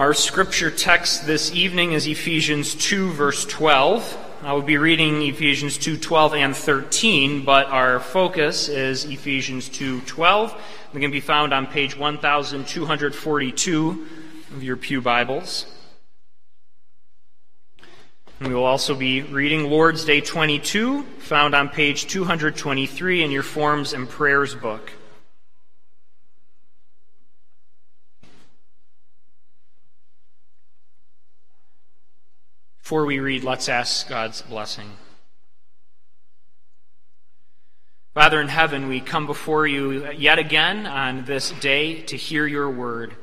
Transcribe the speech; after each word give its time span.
Our 0.00 0.14
scripture 0.14 0.70
text 0.70 1.26
this 1.26 1.54
evening 1.54 1.92
is 1.92 2.06
Ephesians 2.06 2.74
2, 2.74 3.12
verse 3.12 3.44
12. 3.44 4.38
I 4.42 4.54
will 4.54 4.62
be 4.62 4.78
reading 4.78 5.20
Ephesians 5.20 5.76
2, 5.76 5.98
12 5.98 6.34
and 6.36 6.56
13, 6.56 7.44
but 7.44 7.66
our 7.66 8.00
focus 8.00 8.70
is 8.70 9.04
Ephesians 9.04 9.68
2, 9.68 10.00
12. 10.00 10.62
It 10.94 11.00
can 11.00 11.10
be 11.10 11.20
found 11.20 11.52
on 11.52 11.66
page 11.66 11.98
1242 11.98 14.06
of 14.54 14.62
your 14.62 14.78
Pew 14.78 15.02
Bibles. 15.02 15.66
We 18.40 18.54
will 18.54 18.64
also 18.64 18.94
be 18.94 19.20
reading 19.20 19.68
Lord's 19.68 20.06
Day 20.06 20.22
22, 20.22 21.02
found 21.18 21.54
on 21.54 21.68
page 21.68 22.06
223 22.06 23.22
in 23.22 23.30
your 23.30 23.42
Forms 23.42 23.92
and 23.92 24.08
Prayers 24.08 24.54
book. 24.54 24.92
Before 32.90 33.06
we 33.06 33.20
read, 33.20 33.44
let's 33.44 33.68
ask 33.68 34.08
God's 34.08 34.42
blessing. 34.42 34.90
Father 38.14 38.40
in 38.40 38.48
heaven, 38.48 38.88
we 38.88 39.00
come 39.00 39.26
before 39.26 39.64
you 39.64 40.10
yet 40.10 40.40
again 40.40 40.88
on 40.88 41.24
this 41.24 41.52
day 41.52 42.02
to 42.02 42.16
hear 42.16 42.48
your 42.48 42.68
word. 42.68 43.14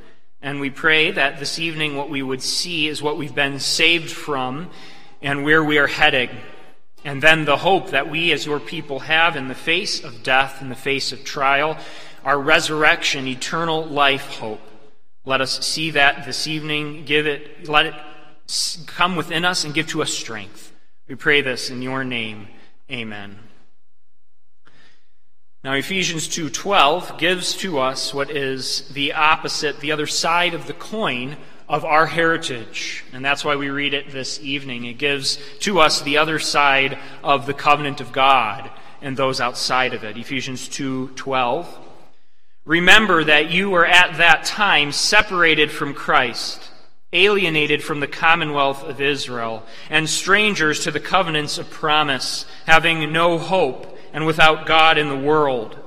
And 0.42 0.62
we 0.62 0.70
pray 0.70 1.12
that 1.12 1.40
this 1.40 1.60
evening 1.60 1.98
what 1.98 2.10
we 2.10 2.24
would 2.24 2.42
see 2.42 2.88
is 2.88 3.02
what 3.02 3.18
we've 3.18 3.36
been 3.36 3.60
saved 3.60 4.10
from 4.10 4.70
and 5.22 5.44
where 5.44 5.62
we 5.62 5.80
are 5.80 5.88
heading. 5.88 6.30
And 7.04 7.22
then 7.22 7.44
the 7.44 7.58
hope 7.58 7.90
that 7.90 8.10
we 8.10 8.32
as 8.32 8.46
your 8.46 8.62
people 8.62 9.00
have 9.00 9.36
in 9.36 9.50
the 9.50 9.54
face 9.54 10.02
of 10.02 10.24
death, 10.24 10.62
in 10.62 10.70
the 10.70 10.76
face 10.76 11.12
of 11.12 11.26
trial, 11.26 11.78
our 12.24 12.40
resurrection, 12.40 13.28
eternal 13.28 13.84
life 13.84 14.38
hope. 14.38 14.62
Let 15.26 15.42
us 15.42 15.68
see 15.68 15.92
that 15.92 16.26
this 16.26 16.48
evening. 16.48 17.04
Give 17.04 17.28
it, 17.28 17.68
let 17.68 17.88
it 17.88 17.96
come 18.86 19.16
within 19.16 19.46
us 19.46 19.64
and 19.64 19.74
give 19.74 19.88
to 19.88 20.02
us 20.02 20.14
strength. 20.14 20.74
We 21.08 21.16
pray 21.16 21.42
this 21.42 21.70
in 21.70 21.82
your 21.82 22.04
name. 22.04 22.48
Amen. 22.92 23.38
Now 25.64 25.74
Ephesians 25.74 26.28
2:12 26.28 27.18
gives 27.18 27.56
to 27.58 27.80
us 27.80 28.14
what 28.14 28.30
is 28.30 28.88
the 28.90 29.14
opposite, 29.14 29.80
the 29.80 29.92
other 29.92 30.08
side 30.08 30.54
of 30.54 30.68
the 30.68 30.74
coin 30.74 31.38
of 31.68 31.84
our 31.84 32.06
heritage. 32.06 33.04
And 33.12 33.26
that's 33.26 33.44
why 33.44 33.56
we 33.56 33.70
read 33.70 33.94
it 33.94 34.12
this 34.12 34.40
evening. 34.42 34.86
It 34.86 34.98
gives 34.98 35.38
to 35.60 35.80
us 35.80 36.02
the 36.02 36.18
other 36.18 36.40
side 36.40 36.98
of 37.24 37.46
the 37.46 37.54
covenant 37.54 38.00
of 38.00 38.14
God 38.14 38.70
and 39.02 39.18
those 39.18 39.42
outside 39.42 39.94
of 39.94 40.04
it. 40.04 40.18
Ephesians 40.18 40.68
2:12. 40.70 41.68
Remember 42.64 43.24
that 43.24 43.50
you 43.50 43.70
were 43.70 43.86
at 43.86 44.18
that 44.18 44.44
time 44.46 44.92
separated 44.92 45.72
from 45.72 45.94
Christ, 45.94 46.70
alienated 47.14 47.84
from 47.84 48.00
the 48.00 48.08
commonwealth 48.08 48.84
of 48.84 49.02
Israel, 49.02 49.64
and 49.90 50.10
strangers 50.10 50.82
to 50.82 50.92
the 50.92 51.00
covenants 51.00 51.58
of 51.58 51.70
promise, 51.70 52.46
having 52.66 53.12
no 53.12 53.38
hope 53.38 53.98
and 54.14 54.26
without 54.26 54.66
God 54.66 54.98
in 54.98 55.10
the 55.10 55.18
world. 55.18 55.78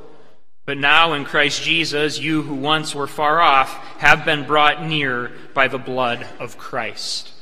But 0.66 0.78
now 0.78 1.14
in 1.14 1.24
Christ 1.24 1.62
Jesus, 1.62 2.18
you 2.18 2.42
who 2.42 2.54
once 2.54 2.94
were 2.94 3.06
far 3.06 3.40
off 3.40 3.72
have 3.98 4.24
been 4.24 4.46
brought 4.46 4.86
near 4.86 5.32
by 5.52 5.68
the 5.68 5.78
blood 5.78 6.26
of 6.38 6.58
Christ. 6.58 7.32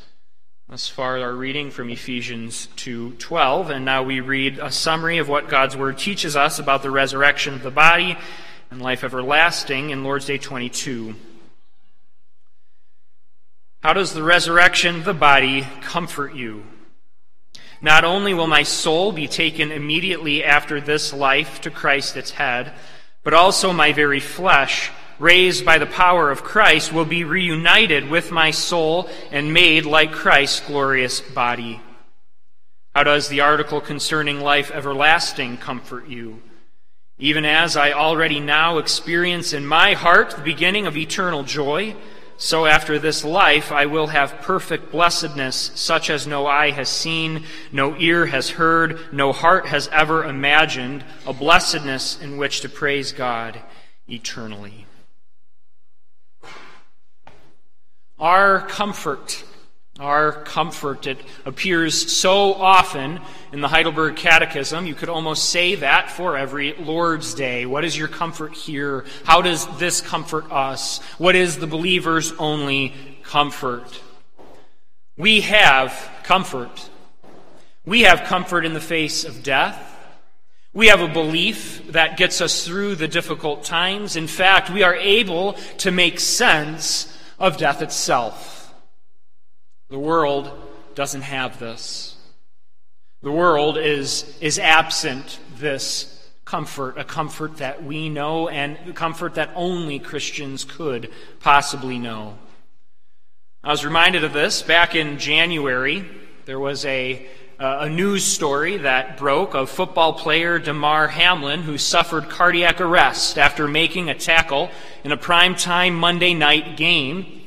Thus 0.69 0.89
far, 0.89 1.19
our 1.19 1.33
reading 1.33 1.71
from 1.71 1.89
Ephesians 1.89 2.69
2:12, 2.77 3.71
and 3.71 3.85
now 3.85 4.03
we 4.03 4.21
read 4.21 4.59
a 4.59 4.71
summary 4.71 5.19
of 5.19 5.29
what 5.29 5.49
God's 5.49 5.77
word 5.77 5.99
teaches 5.99 6.37
us 6.37 6.59
about 6.59 6.83
the 6.83 6.91
resurrection 6.91 7.55
of 7.55 7.63
the 7.63 7.71
body 7.71 8.19
and 8.71 8.83
life 8.83 9.03
everlasting 9.03 9.91
in 9.91 10.05
Lord's 10.05 10.27
Day 10.27 10.37
22. 10.37 11.15
How 13.81 13.93
does 13.93 14.13
the 14.13 14.25
resurrection 14.25 14.97
of 14.97 15.05
the 15.05 15.15
body 15.15 15.63
comfort 15.83 16.35
you? 16.35 16.65
Not 17.81 18.05
only 18.05 18.35
will 18.35 18.49
my 18.49 18.65
soul 18.65 19.13
be 19.13 19.29
taken 19.29 19.71
immediately 19.71 20.43
after 20.43 20.81
this 20.81 21.13
life 21.13 21.61
to 21.61 21.71
Christ 21.71 22.17
its 22.17 22.33
head, 22.33 22.73
but 23.23 23.35
also 23.35 23.73
my 23.73 23.93
very 23.93 24.19
flesh, 24.19 24.91
raised 25.21 25.65
by 25.65 25.79
the 25.79 25.87
power 25.87 26.33
of 26.33 26.43
Christ, 26.43 26.93
will 26.93 27.05
be 27.05 27.23
reunited 27.23 28.11
with 28.11 28.33
my 28.33 28.51
soul 28.51 29.09
and 29.31 29.55
made 29.55 29.87
like 29.87 30.11
Christ's 30.11 30.67
glorious 30.67 31.21
body. 31.21 31.81
How 32.97 33.05
does 33.05 33.29
the 33.29 33.43
article 33.43 33.81
concerning 33.81 34.41
life 34.41 34.73
everlasting 34.73 35.57
comfort 35.57 36.09
you? 36.09 36.43
Even 37.17 37.45
as 37.45 37.77
I 37.77 37.93
already 37.93 38.41
now 38.41 38.79
experience 38.79 39.53
in 39.53 39.65
my 39.65 39.95
heart 39.95 40.31
the 40.31 40.43
beginning 40.43 40.87
of 40.87 40.97
eternal 40.97 41.45
joy, 41.45 41.95
so 42.39 42.67
after 42.67 43.01
this 43.01 43.25
life 43.25 43.73
I 43.73 43.87
will 43.87 44.07
have 44.07 44.41
perfect 44.41 44.93
blessedness, 44.93 45.73
such 45.75 46.09
as 46.09 46.27
no 46.27 46.47
eye 46.47 46.71
has 46.71 46.89
seen, 46.89 47.45
no 47.73 47.97
ear 47.99 48.27
has 48.27 48.51
heard, 48.51 49.13
no 49.13 49.33
heart 49.33 49.67
has 49.67 49.89
ever 49.89 50.25
imagined, 50.25 51.05
a 51.27 51.33
blessedness 51.33 52.21
in 52.21 52.37
which 52.37 52.61
to 52.61 52.69
praise 52.69 53.11
God 53.11 53.61
eternally. 54.09 54.87
Our 58.21 58.61
comfort 58.61 59.45
our 59.99 60.33
comfort. 60.33 61.07
It 61.07 61.19
appears 61.45 62.13
so 62.13 62.55
often 62.55 63.21
in 63.53 63.61
the 63.61 63.69
Heidelberg 63.69 64.17
Catechism. 64.17 64.87
You 64.87 64.95
could 64.95 65.09
almost 65.09 65.51
say 65.51 65.75
that 65.77 66.11
for 66.11 66.37
every 66.37 66.75
Lord's 66.75 67.35
Day. 67.35 67.67
What 67.67 67.85
is 67.85 67.97
your 67.97 68.09
comfort 68.09 68.55
here? 68.55 69.05
How 69.25 69.43
does 69.43 69.67
this 69.79 70.01
comfort 70.01 70.51
us? 70.53 71.01
What 71.19 71.35
is 71.35 71.59
the 71.59 71.67
believer's 71.67 72.33
only 72.39 72.95
comfort? 73.25 74.01
We 75.17 75.41
have 75.41 76.09
comfort. 76.23 76.91
We 77.85 78.03
have 78.03 78.25
comfort 78.25 78.65
in 78.65 78.75
the 78.75 78.81
face 78.81 79.25
of 79.25 79.43
death. 79.43 79.97
We 80.73 80.89
have 80.89 81.01
a 81.01 81.09
belief 81.09 81.91
that 81.93 82.17
gets 82.17 82.41
us 82.41 82.65
through 82.65 82.97
the 82.97 83.09
difficult 83.09 83.65
times. 83.65 84.15
In 84.15 84.29
fact, 84.29 84.71
we 84.71 84.85
are 84.85 84.95
able 84.95 85.55
to 85.79 85.91
make 85.91 86.21
sense 86.21 87.19
of 87.39 87.57
death 87.57 87.83
itself. 87.83 88.58
The 89.89 89.99
world 89.99 90.51
doesn't 90.95 91.23
have 91.23 91.59
this. 91.59 92.17
The 93.23 93.33
world 93.33 93.79
is, 93.79 94.37
is 94.41 94.59
absent 94.59 95.39
this 95.57 96.15
comfort, 96.45 96.99
a 96.99 97.05
comfort 97.05 97.57
that 97.59 97.83
we 97.83 98.09
know 98.09 98.49
and 98.49 98.95
comfort 98.95 99.35
that 99.35 99.51
only 99.55 99.99
Christians 99.99 100.65
could 100.65 101.11
possibly 101.41 101.99
know. 101.99 102.39
I 103.65 103.71
was 103.71 103.85
reminded 103.85 104.25
of 104.25 104.33
this 104.33 104.63
back 104.63 104.95
in 104.95 105.19
January. 105.19 106.09
There 106.45 106.61
was 106.61 106.85
a, 106.85 107.27
a 107.59 107.89
news 107.89 108.25
story 108.25 108.79
that 108.79 109.19
broke 109.19 109.55
of 109.55 109.69
football 109.69 110.13
player 110.13 110.59
Damar 110.59 111.09
Hamlin 111.09 111.63
who 111.63 111.77
suffered 111.77 112.29
cardiac 112.29 112.81
arrest 112.81 113.37
after 113.37 113.67
making 113.67 114.09
a 114.09 114.15
tackle 114.15 114.71
in 115.03 115.13
a 115.13 115.17
primetime 115.17 115.95
Monday 115.95 116.35
night 116.35 116.77
game. 116.77 117.38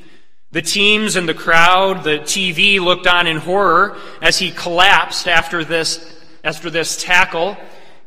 The 0.52 0.62
teams 0.62 1.16
and 1.16 1.26
the 1.26 1.34
crowd, 1.34 2.04
the 2.04 2.18
TV 2.18 2.78
looked 2.78 3.06
on 3.06 3.26
in 3.26 3.38
horror 3.38 3.96
as 4.20 4.38
he 4.38 4.50
collapsed 4.50 5.26
after 5.26 5.64
this, 5.64 6.14
after 6.44 6.68
this 6.68 7.02
tackle 7.02 7.56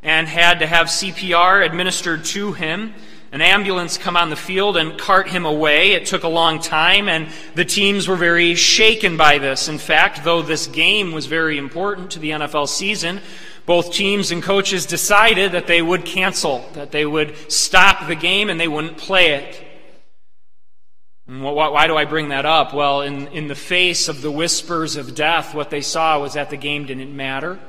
and 0.03 0.27
had 0.27 0.59
to 0.59 0.67
have 0.67 0.87
CPR 0.87 1.65
administered 1.65 2.23
to 2.25 2.53
him. 2.53 2.93
An 3.31 3.41
ambulance 3.41 3.97
come 3.97 4.15
on 4.15 4.29
the 4.29 4.35
field 4.35 4.77
and 4.77 4.95
cart 4.95 5.27
him 5.27 5.43
away. 5.45 5.93
It 5.93 6.05
took 6.05 6.21
a 6.21 6.27
long 6.27 6.59
time 6.59 7.09
and 7.09 7.29
the 7.55 7.65
teams 7.65 8.07
were 8.07 8.15
very 8.15 8.53
shaken 8.53 9.17
by 9.17 9.39
this. 9.39 9.67
In 9.67 9.79
fact, 9.79 10.23
though 10.23 10.43
this 10.43 10.67
game 10.67 11.13
was 11.13 11.25
very 11.25 11.57
important 11.57 12.11
to 12.11 12.19
the 12.19 12.29
NFL 12.29 12.69
season, 12.69 13.21
both 13.65 13.91
teams 13.91 14.29
and 14.29 14.43
coaches 14.43 14.85
decided 14.85 15.53
that 15.53 15.65
they 15.65 15.81
would 15.81 16.05
cancel, 16.05 16.69
that 16.73 16.91
they 16.91 17.07
would 17.07 17.51
stop 17.51 18.07
the 18.07 18.15
game 18.15 18.51
and 18.51 18.59
they 18.59 18.67
wouldn't 18.67 18.97
play 18.97 19.31
it. 19.31 19.64
Why 21.27 21.87
do 21.87 21.97
I 21.97 22.05
bring 22.05 22.29
that 22.29 22.45
up? 22.45 22.73
Well, 22.73 23.01
in, 23.01 23.27
in 23.29 23.47
the 23.47 23.55
face 23.55 24.07
of 24.07 24.21
the 24.21 24.31
whispers 24.31 24.95
of 24.95 25.15
death, 25.15 25.55
what 25.55 25.71
they 25.71 25.81
saw 25.81 26.19
was 26.19 26.33
that 26.33 26.51
the 26.51 26.57
game 26.57 26.85
didn't 26.85 27.15
matter. 27.15 27.59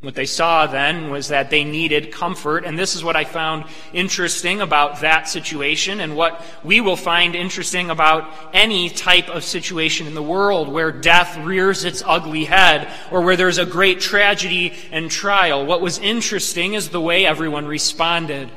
What 0.00 0.14
they 0.14 0.24
saw 0.24 0.66
then 0.66 1.10
was 1.10 1.28
that 1.28 1.50
they 1.50 1.62
needed 1.62 2.10
comfort, 2.10 2.64
and 2.64 2.78
this 2.78 2.96
is 2.96 3.04
what 3.04 3.16
I 3.16 3.24
found 3.24 3.66
interesting 3.92 4.62
about 4.62 5.02
that 5.02 5.28
situation, 5.28 6.00
and 6.00 6.16
what 6.16 6.42
we 6.64 6.80
will 6.80 6.96
find 6.96 7.36
interesting 7.36 7.90
about 7.90 8.32
any 8.54 8.88
type 8.88 9.28
of 9.28 9.44
situation 9.44 10.06
in 10.06 10.14
the 10.14 10.22
world 10.22 10.68
where 10.68 10.90
death 10.90 11.36
rears 11.44 11.84
its 11.84 12.02
ugly 12.06 12.46
head, 12.46 12.90
or 13.10 13.20
where 13.20 13.36
there's 13.36 13.58
a 13.58 13.66
great 13.66 14.00
tragedy 14.00 14.72
and 14.90 15.10
trial. 15.10 15.66
What 15.66 15.82
was 15.82 15.98
interesting 15.98 16.72
is 16.72 16.88
the 16.88 17.00
way 17.00 17.26
everyone 17.26 17.66
responded. 17.66 18.50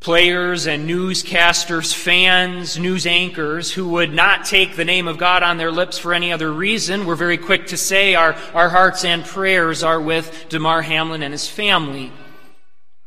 Players 0.00 0.66
and 0.66 0.88
newscasters, 0.88 1.92
fans, 1.92 2.78
news 2.78 3.06
anchors 3.06 3.72
who 3.72 3.88
would 3.88 4.12
not 4.12 4.44
take 4.44 4.76
the 4.76 4.84
name 4.84 5.08
of 5.08 5.18
God 5.18 5.42
on 5.42 5.56
their 5.56 5.72
lips 5.72 5.98
for 5.98 6.14
any 6.14 6.30
other 6.32 6.52
reason 6.52 7.06
were 7.06 7.16
very 7.16 7.38
quick 7.38 7.68
to 7.68 7.76
say, 7.76 8.14
Our, 8.14 8.34
our 8.54 8.68
hearts 8.68 9.04
and 9.04 9.24
prayers 9.24 9.82
are 9.82 10.00
with 10.00 10.46
Damar 10.48 10.82
Hamlin 10.82 11.22
and 11.22 11.32
his 11.32 11.48
family. 11.48 12.12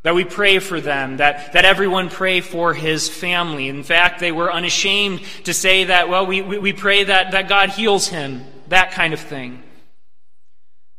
That 0.03 0.15
we 0.15 0.23
pray 0.23 0.59
for 0.59 0.81
them, 0.81 1.17
that, 1.17 1.53
that 1.53 1.65
everyone 1.65 2.09
pray 2.09 2.41
for 2.41 2.73
his 2.73 3.07
family. 3.09 3.67
In 3.67 3.83
fact, 3.83 4.19
they 4.19 4.31
were 4.31 4.51
unashamed 4.51 5.21
to 5.43 5.53
say 5.53 5.85
that, 5.85 6.09
well, 6.09 6.25
we, 6.25 6.41
we, 6.41 6.57
we 6.57 6.73
pray 6.73 7.03
that, 7.03 7.31
that 7.31 7.49
God 7.49 7.69
heals 7.69 8.07
him, 8.07 8.45
that 8.69 8.91
kind 8.91 9.13
of 9.13 9.19
thing. 9.19 9.61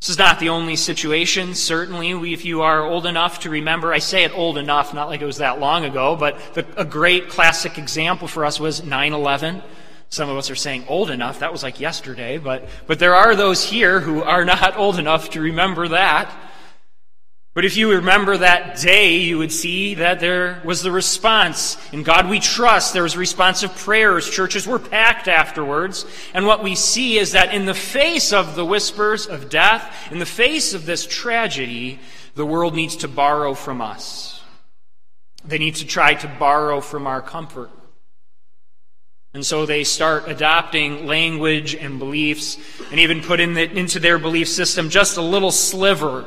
This 0.00 0.08
is 0.08 0.18
not 0.18 0.40
the 0.40 0.48
only 0.48 0.76
situation. 0.76 1.54
Certainly, 1.54 2.32
if 2.32 2.46
you 2.46 2.62
are 2.62 2.82
old 2.82 3.04
enough 3.04 3.40
to 3.40 3.50
remember, 3.50 3.92
I 3.92 3.98
say 3.98 4.24
it 4.24 4.32
old 4.32 4.56
enough, 4.56 4.94
not 4.94 5.10
like 5.10 5.20
it 5.20 5.26
was 5.26 5.36
that 5.36 5.60
long 5.60 5.84
ago, 5.84 6.16
but 6.16 6.54
the, 6.54 6.64
a 6.78 6.86
great 6.86 7.28
classic 7.28 7.76
example 7.76 8.26
for 8.26 8.46
us 8.46 8.58
was 8.58 8.82
9 8.82 9.12
11. 9.12 9.62
Some 10.08 10.30
of 10.30 10.38
us 10.38 10.48
are 10.48 10.54
saying 10.54 10.86
old 10.88 11.10
enough. 11.10 11.40
That 11.40 11.52
was 11.52 11.62
like 11.62 11.80
yesterday, 11.80 12.38
but, 12.38 12.66
but 12.86 12.98
there 12.98 13.14
are 13.14 13.36
those 13.36 13.62
here 13.62 14.00
who 14.00 14.22
are 14.22 14.46
not 14.46 14.78
old 14.78 14.98
enough 14.98 15.28
to 15.30 15.40
remember 15.42 15.88
that. 15.88 16.34
But 17.52 17.64
if 17.64 17.76
you 17.76 17.90
remember 17.90 18.36
that 18.36 18.78
day, 18.78 19.16
you 19.16 19.38
would 19.38 19.50
see 19.50 19.94
that 19.94 20.20
there 20.20 20.62
was 20.64 20.82
the 20.82 20.92
response. 20.92 21.76
In 21.92 22.04
God 22.04 22.28
we 22.28 22.38
trust. 22.38 22.92
There 22.92 23.02
was 23.02 23.16
responsive 23.16 23.74
prayers. 23.74 24.30
Churches 24.30 24.68
were 24.68 24.78
packed 24.78 25.26
afterwards. 25.26 26.06
And 26.32 26.46
what 26.46 26.62
we 26.62 26.76
see 26.76 27.18
is 27.18 27.32
that 27.32 27.52
in 27.52 27.66
the 27.66 27.74
face 27.74 28.32
of 28.32 28.54
the 28.54 28.64
whispers 28.64 29.26
of 29.26 29.50
death, 29.50 30.12
in 30.12 30.20
the 30.20 30.26
face 30.26 30.74
of 30.74 30.86
this 30.86 31.04
tragedy, 31.06 31.98
the 32.36 32.46
world 32.46 32.76
needs 32.76 32.96
to 32.96 33.08
borrow 33.08 33.54
from 33.54 33.80
us. 33.80 34.40
They 35.44 35.58
need 35.58 35.76
to 35.76 35.86
try 35.86 36.14
to 36.14 36.28
borrow 36.28 36.80
from 36.80 37.08
our 37.08 37.20
comfort. 37.20 37.70
And 39.34 39.44
so 39.44 39.66
they 39.66 39.82
start 39.82 40.28
adopting 40.28 41.06
language 41.06 41.74
and 41.74 41.98
beliefs 41.98 42.58
and 42.90 43.00
even 43.00 43.22
put 43.22 43.40
in 43.40 43.54
the, 43.54 43.68
into 43.70 43.98
their 43.98 44.18
belief 44.18 44.48
system 44.48 44.88
just 44.88 45.16
a 45.16 45.22
little 45.22 45.52
sliver 45.52 46.24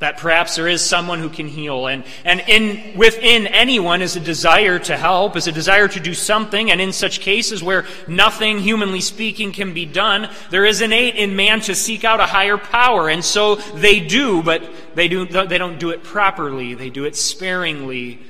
that 0.00 0.16
perhaps 0.16 0.56
there 0.56 0.66
is 0.66 0.84
someone 0.84 1.20
who 1.20 1.28
can 1.28 1.46
heal. 1.46 1.86
And, 1.86 2.04
and 2.24 2.42
in, 2.48 2.96
within 2.96 3.46
anyone 3.46 4.00
is 4.00 4.16
a 4.16 4.20
desire 4.20 4.78
to 4.80 4.96
help, 4.96 5.36
is 5.36 5.46
a 5.46 5.52
desire 5.52 5.88
to 5.88 6.00
do 6.00 6.14
something. 6.14 6.70
And 6.70 6.80
in 6.80 6.92
such 6.92 7.20
cases 7.20 7.62
where 7.62 7.84
nothing, 8.08 8.58
humanly 8.58 9.02
speaking, 9.02 9.52
can 9.52 9.74
be 9.74 9.84
done, 9.84 10.30
there 10.48 10.64
is 10.64 10.80
innate 10.80 11.16
in 11.16 11.36
man 11.36 11.60
to 11.62 11.74
seek 11.74 12.04
out 12.04 12.18
a 12.18 12.24
higher 12.24 12.56
power. 12.56 13.10
And 13.10 13.22
so 13.22 13.56
they 13.56 14.00
do, 14.00 14.42
but 14.42 14.62
they, 14.94 15.06
do, 15.06 15.26
they 15.26 15.58
don't 15.58 15.78
do 15.78 15.90
it 15.90 16.02
properly. 16.02 16.72
They 16.72 16.88
do 16.88 17.04
it 17.04 17.14
sparingly. 17.14 18.20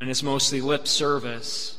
And 0.00 0.08
it's 0.08 0.22
mostly 0.22 0.62
lip 0.62 0.88
service. 0.88 1.78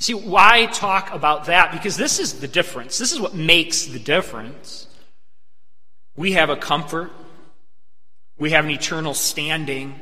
See, 0.00 0.14
why 0.14 0.66
talk 0.66 1.14
about 1.14 1.44
that? 1.44 1.70
Because 1.70 1.96
this 1.96 2.18
is 2.18 2.40
the 2.40 2.48
difference. 2.48 2.98
This 2.98 3.12
is 3.12 3.20
what 3.20 3.34
makes 3.34 3.86
the 3.86 4.00
difference. 4.00 4.88
We 6.16 6.32
have 6.32 6.50
a 6.50 6.56
comfort 6.56 7.12
we 8.38 8.50
have 8.50 8.64
an 8.64 8.70
eternal 8.70 9.14
standing. 9.14 9.98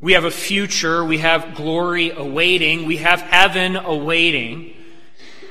We 0.00 0.12
have 0.12 0.24
a 0.24 0.30
future. 0.30 1.04
We 1.04 1.18
have 1.18 1.54
glory 1.54 2.10
awaiting. 2.10 2.86
We 2.86 2.98
have 2.98 3.20
heaven 3.20 3.76
awaiting. 3.76 4.74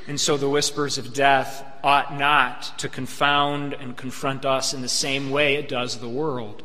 And 0.08 0.20
so 0.20 0.38
the 0.38 0.50
whispers 0.50 0.98
of 0.98 1.14
death 1.14 1.64
ought 1.84 2.18
not 2.18 2.78
to 2.80 2.90
confound 2.90 3.74
and 3.74 3.96
confront 3.96 4.46
us 4.46 4.74
in 4.74 4.82
the 4.82 4.90
same 4.90 5.30
way 5.30 5.56
it 5.56 5.70
does 5.70 6.00
the 6.00 6.10
world. 6.10 6.64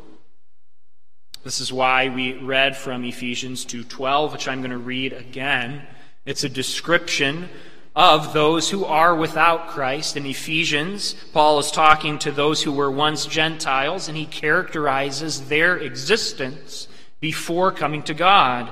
This 1.43 1.59
is 1.59 1.73
why 1.73 2.07
we 2.07 2.33
read 2.33 2.77
from 2.77 3.03
Ephesians 3.03 3.65
2:12, 3.65 4.31
which 4.31 4.47
I'm 4.47 4.59
going 4.59 4.71
to 4.71 4.77
read 4.77 5.11
again. 5.11 5.85
It's 6.25 6.45
a 6.45 6.49
description 6.49 7.49
of 7.95 8.33
those 8.33 8.69
who 8.69 8.85
are 8.85 9.15
without 9.15 9.67
Christ. 9.67 10.17
In 10.17 10.25
Ephesians, 10.25 11.15
Paul 11.31 11.59
is 11.59 11.71
talking 11.71 12.17
to 12.19 12.31
those 12.31 12.63
who 12.63 12.71
were 12.71 12.91
once 12.91 13.25
Gentiles, 13.25 14.07
and 14.07 14.17
he 14.17 14.25
characterizes 14.25 15.47
their 15.47 15.77
existence 15.77 16.87
before 17.19 17.71
coming 17.71 18.01
to 18.03 18.13
God. 18.13 18.71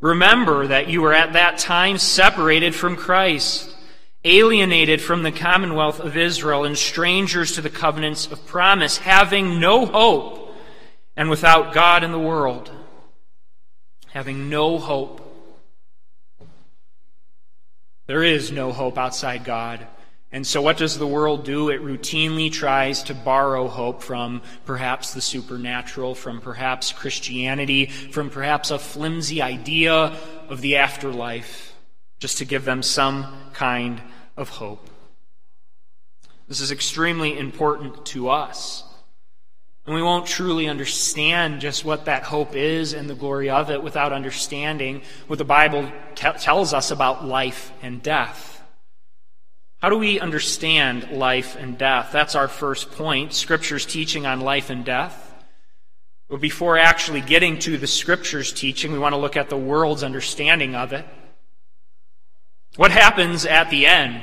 Remember 0.00 0.68
that 0.68 0.88
you 0.88 1.02
were 1.02 1.12
at 1.12 1.32
that 1.32 1.58
time 1.58 1.98
separated 1.98 2.74
from 2.74 2.94
Christ, 2.94 3.74
alienated 4.24 5.02
from 5.02 5.24
the 5.24 5.32
commonwealth 5.32 5.98
of 5.98 6.16
Israel, 6.16 6.64
and 6.64 6.78
strangers 6.78 7.52
to 7.52 7.60
the 7.60 7.70
covenants 7.70 8.26
of 8.30 8.46
promise, 8.46 8.98
having 8.98 9.58
no 9.58 9.84
hope, 9.84 10.54
and 11.16 11.28
without 11.28 11.74
God 11.74 12.04
in 12.04 12.12
the 12.12 12.18
world. 12.18 12.70
Having 14.12 14.48
no 14.48 14.78
hope. 14.78 15.27
There 18.08 18.24
is 18.24 18.50
no 18.50 18.72
hope 18.72 18.96
outside 18.96 19.44
God. 19.44 19.86
And 20.32 20.46
so, 20.46 20.62
what 20.62 20.78
does 20.78 20.96
the 20.96 21.06
world 21.06 21.44
do? 21.44 21.68
It 21.68 21.82
routinely 21.82 22.50
tries 22.50 23.02
to 23.04 23.14
borrow 23.14 23.68
hope 23.68 24.02
from 24.02 24.40
perhaps 24.64 25.12
the 25.12 25.20
supernatural, 25.20 26.14
from 26.14 26.40
perhaps 26.40 26.90
Christianity, 26.90 27.86
from 27.86 28.30
perhaps 28.30 28.70
a 28.70 28.78
flimsy 28.78 29.42
idea 29.42 30.18
of 30.48 30.62
the 30.62 30.76
afterlife, 30.76 31.74
just 32.18 32.38
to 32.38 32.46
give 32.46 32.64
them 32.64 32.82
some 32.82 33.26
kind 33.52 34.00
of 34.38 34.48
hope. 34.48 34.88
This 36.46 36.60
is 36.62 36.72
extremely 36.72 37.38
important 37.38 38.06
to 38.06 38.30
us. 38.30 38.84
And 39.88 39.94
we 39.94 40.02
won't 40.02 40.26
truly 40.26 40.68
understand 40.68 41.62
just 41.62 41.82
what 41.82 42.04
that 42.04 42.22
hope 42.22 42.54
is 42.54 42.92
and 42.92 43.08
the 43.08 43.14
glory 43.14 43.48
of 43.48 43.70
it 43.70 43.82
without 43.82 44.12
understanding 44.12 45.00
what 45.28 45.38
the 45.38 45.46
Bible 45.46 45.90
t- 46.14 46.30
tells 46.32 46.74
us 46.74 46.90
about 46.90 47.24
life 47.24 47.72
and 47.80 48.02
death. 48.02 48.62
How 49.78 49.88
do 49.88 49.96
we 49.96 50.20
understand 50.20 51.12
life 51.12 51.56
and 51.56 51.78
death? 51.78 52.10
That's 52.12 52.34
our 52.34 52.48
first 52.48 52.92
point. 52.92 53.32
Scripture's 53.32 53.86
teaching 53.86 54.26
on 54.26 54.42
life 54.42 54.68
and 54.68 54.84
death. 54.84 55.34
But 56.28 56.42
before 56.42 56.76
actually 56.76 57.22
getting 57.22 57.58
to 57.60 57.78
the 57.78 57.86
Scripture's 57.86 58.52
teaching, 58.52 58.92
we 58.92 58.98
want 58.98 59.14
to 59.14 59.18
look 59.18 59.38
at 59.38 59.48
the 59.48 59.56
world's 59.56 60.02
understanding 60.02 60.74
of 60.74 60.92
it. 60.92 61.06
What 62.76 62.90
happens 62.90 63.46
at 63.46 63.70
the 63.70 63.86
end? 63.86 64.22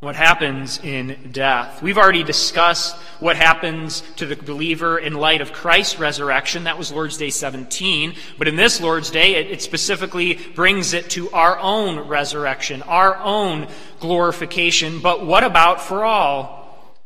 What 0.00 0.16
happens 0.16 0.80
in 0.82 1.28
death. 1.30 1.82
We've 1.82 1.98
already 1.98 2.22
discussed 2.22 2.96
what 3.20 3.36
happens 3.36 4.02
to 4.16 4.24
the 4.24 4.34
believer 4.34 4.98
in 4.98 5.12
light 5.12 5.42
of 5.42 5.52
Christ's 5.52 5.98
resurrection. 5.98 6.64
That 6.64 6.78
was 6.78 6.90
Lord's 6.90 7.18
Day 7.18 7.28
17. 7.28 8.14
But 8.38 8.48
in 8.48 8.56
this 8.56 8.80
Lord's 8.80 9.10
Day, 9.10 9.34
it, 9.34 9.50
it, 9.50 9.60
specifically 9.60 10.38
brings 10.54 10.94
it 10.94 11.10
to 11.10 11.30
our 11.32 11.58
own 11.58 12.08
resurrection, 12.08 12.80
our 12.84 13.18
own 13.18 13.68
glorification. 14.00 15.00
But 15.00 15.26
what 15.26 15.44
about 15.44 15.82
for 15.82 16.02
all? 16.02 16.96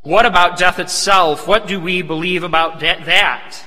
What 0.00 0.26
about 0.26 0.58
death 0.58 0.80
itself? 0.80 1.46
What 1.46 1.68
do 1.68 1.78
we 1.78 2.02
believe 2.02 2.42
about 2.42 2.80
de- 2.80 3.04
that? 3.04 3.64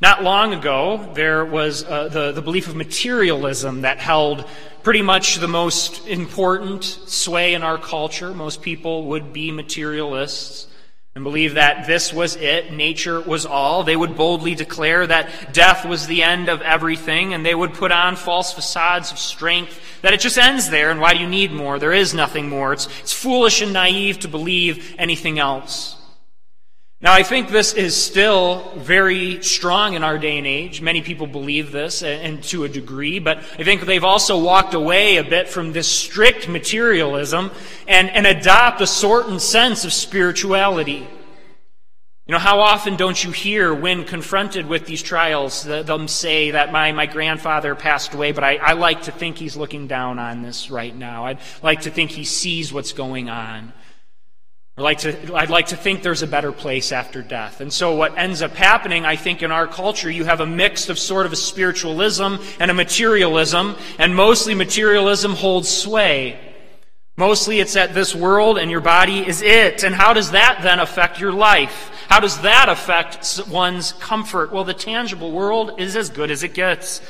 Not 0.00 0.22
long 0.22 0.54
ago, 0.54 1.10
there 1.14 1.44
was 1.44 1.82
uh, 1.82 2.08
the, 2.08 2.30
the 2.30 2.42
belief 2.42 2.68
of 2.68 2.76
materialism 2.76 3.80
that 3.80 3.98
held 3.98 4.44
pretty 4.86 5.02
much 5.02 5.38
the 5.38 5.48
most 5.48 6.06
important 6.06 6.84
sway 6.84 7.54
in 7.54 7.64
our 7.64 7.76
culture. 7.76 8.32
Most 8.32 8.62
people 8.62 9.06
would 9.06 9.32
be 9.32 9.50
materialists 9.50 10.68
and 11.16 11.24
believe 11.24 11.54
that 11.54 11.88
this 11.88 12.12
was 12.12 12.36
it, 12.36 12.72
nature 12.72 13.20
was 13.20 13.44
all. 13.44 13.82
They 13.82 13.96
would 13.96 14.16
boldly 14.16 14.54
declare 14.54 15.04
that 15.04 15.52
death 15.52 15.84
was 15.84 16.06
the 16.06 16.22
end 16.22 16.48
of 16.48 16.62
everything, 16.62 17.34
and 17.34 17.44
they 17.44 17.52
would 17.52 17.74
put 17.74 17.90
on 17.90 18.14
false 18.14 18.52
facades 18.52 19.10
of 19.10 19.18
strength 19.18 19.76
that 20.02 20.14
it 20.14 20.20
just 20.20 20.38
ends 20.38 20.70
there, 20.70 20.92
and 20.92 21.00
why 21.00 21.14
do 21.14 21.18
you 21.18 21.28
need 21.28 21.50
more? 21.50 21.80
There 21.80 21.92
is 21.92 22.14
nothing 22.14 22.48
more. 22.48 22.72
It's, 22.72 22.86
it's 23.00 23.12
foolish 23.12 23.62
and 23.62 23.72
naive 23.72 24.20
to 24.20 24.28
believe 24.28 24.94
anything 24.98 25.40
else. 25.40 25.95
Now, 26.98 27.12
I 27.12 27.24
think 27.24 27.50
this 27.50 27.74
is 27.74 27.94
still 27.94 28.72
very 28.76 29.42
strong 29.42 29.92
in 29.92 30.02
our 30.02 30.16
day 30.16 30.38
and 30.38 30.46
age. 30.46 30.80
Many 30.80 31.02
people 31.02 31.26
believe 31.26 31.70
this, 31.70 32.02
and 32.02 32.42
to 32.44 32.64
a 32.64 32.70
degree, 32.70 33.18
but 33.18 33.36
I 33.36 33.64
think 33.64 33.82
they've 33.82 34.02
also 34.02 34.42
walked 34.42 34.72
away 34.72 35.18
a 35.18 35.22
bit 35.22 35.46
from 35.46 35.72
this 35.72 35.88
strict 35.88 36.48
materialism 36.48 37.50
and, 37.86 38.08
and 38.08 38.26
adopt 38.26 38.80
a 38.80 38.86
certain 38.86 39.40
sense 39.40 39.84
of 39.84 39.92
spirituality. 39.92 41.06
You 42.26 42.32
know, 42.32 42.38
how 42.38 42.60
often 42.60 42.96
don't 42.96 43.22
you 43.22 43.30
hear 43.30 43.74
when 43.74 44.04
confronted 44.04 44.66
with 44.66 44.86
these 44.86 45.02
trials 45.02 45.64
them 45.64 46.08
say 46.08 46.52
that 46.52 46.72
my, 46.72 46.92
my 46.92 47.04
grandfather 47.04 47.74
passed 47.74 48.14
away, 48.14 48.32
but 48.32 48.42
I, 48.42 48.56
I 48.56 48.72
like 48.72 49.02
to 49.02 49.12
think 49.12 49.36
he's 49.36 49.54
looking 49.54 49.86
down 49.86 50.18
on 50.18 50.40
this 50.40 50.70
right 50.70 50.96
now. 50.96 51.26
I'd 51.26 51.40
like 51.62 51.82
to 51.82 51.90
think 51.90 52.10
he 52.10 52.24
sees 52.24 52.72
what's 52.72 52.94
going 52.94 53.28
on. 53.28 53.74
I'd 54.78 54.82
like, 54.82 54.98
to, 54.98 55.34
I'd 55.34 55.48
like 55.48 55.68
to 55.68 55.76
think 55.76 56.02
there's 56.02 56.20
a 56.20 56.26
better 56.26 56.52
place 56.52 56.92
after 56.92 57.22
death. 57.22 57.62
And 57.62 57.72
so 57.72 57.94
what 57.94 58.18
ends 58.18 58.42
up 58.42 58.52
happening, 58.52 59.06
I 59.06 59.16
think, 59.16 59.42
in 59.42 59.50
our 59.50 59.66
culture, 59.66 60.10
you 60.10 60.24
have 60.24 60.40
a 60.40 60.46
mix 60.46 60.90
of 60.90 60.98
sort 60.98 61.24
of 61.24 61.32
a 61.32 61.36
spiritualism 61.36 62.36
and 62.60 62.70
a 62.70 62.74
materialism, 62.74 63.74
and 63.98 64.14
mostly 64.14 64.54
materialism 64.54 65.32
holds 65.32 65.70
sway. 65.70 66.38
Mostly 67.16 67.60
it's 67.60 67.72
that 67.72 67.94
this 67.94 68.14
world 68.14 68.58
and 68.58 68.70
your 68.70 68.82
body 68.82 69.26
is 69.26 69.40
it. 69.40 69.82
And 69.82 69.94
how 69.94 70.12
does 70.12 70.32
that 70.32 70.60
then 70.62 70.78
affect 70.78 71.18
your 71.18 71.32
life? 71.32 71.90
How 72.10 72.20
does 72.20 72.42
that 72.42 72.68
affect 72.68 73.40
one's 73.48 73.92
comfort? 73.92 74.52
Well, 74.52 74.64
the 74.64 74.74
tangible 74.74 75.32
world 75.32 75.80
is 75.80 75.96
as 75.96 76.10
good 76.10 76.30
as 76.30 76.42
it 76.42 76.52
gets. 76.52 77.00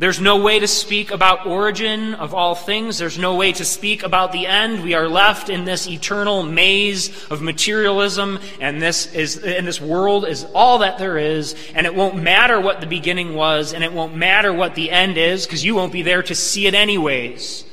There's 0.00 0.20
no 0.20 0.36
way 0.36 0.60
to 0.60 0.68
speak 0.68 1.10
about 1.10 1.44
origin 1.44 2.14
of 2.14 2.32
all 2.32 2.54
things. 2.54 2.98
There's 2.98 3.18
no 3.18 3.34
way 3.34 3.50
to 3.50 3.64
speak 3.64 4.04
about 4.04 4.30
the 4.30 4.46
end. 4.46 4.84
We 4.84 4.94
are 4.94 5.08
left 5.08 5.50
in 5.50 5.64
this 5.64 5.88
eternal 5.88 6.44
maze 6.44 7.26
of 7.32 7.42
materialism, 7.42 8.38
and 8.60 8.80
this 8.80 9.12
is, 9.12 9.38
and 9.38 9.66
this 9.66 9.80
world 9.80 10.24
is 10.24 10.46
all 10.54 10.78
that 10.78 10.98
there 10.98 11.18
is, 11.18 11.56
and 11.74 11.84
it 11.84 11.96
won't 11.96 12.14
matter 12.14 12.60
what 12.60 12.80
the 12.80 12.86
beginning 12.86 13.34
was, 13.34 13.72
and 13.72 13.82
it 13.82 13.92
won't 13.92 14.14
matter 14.14 14.52
what 14.52 14.76
the 14.76 14.88
end 14.88 15.18
is, 15.18 15.46
because 15.46 15.64
you 15.64 15.74
won't 15.74 15.92
be 15.92 16.02
there 16.02 16.22
to 16.22 16.34
see 16.34 16.68
it 16.68 16.74
anyways. 16.74 17.64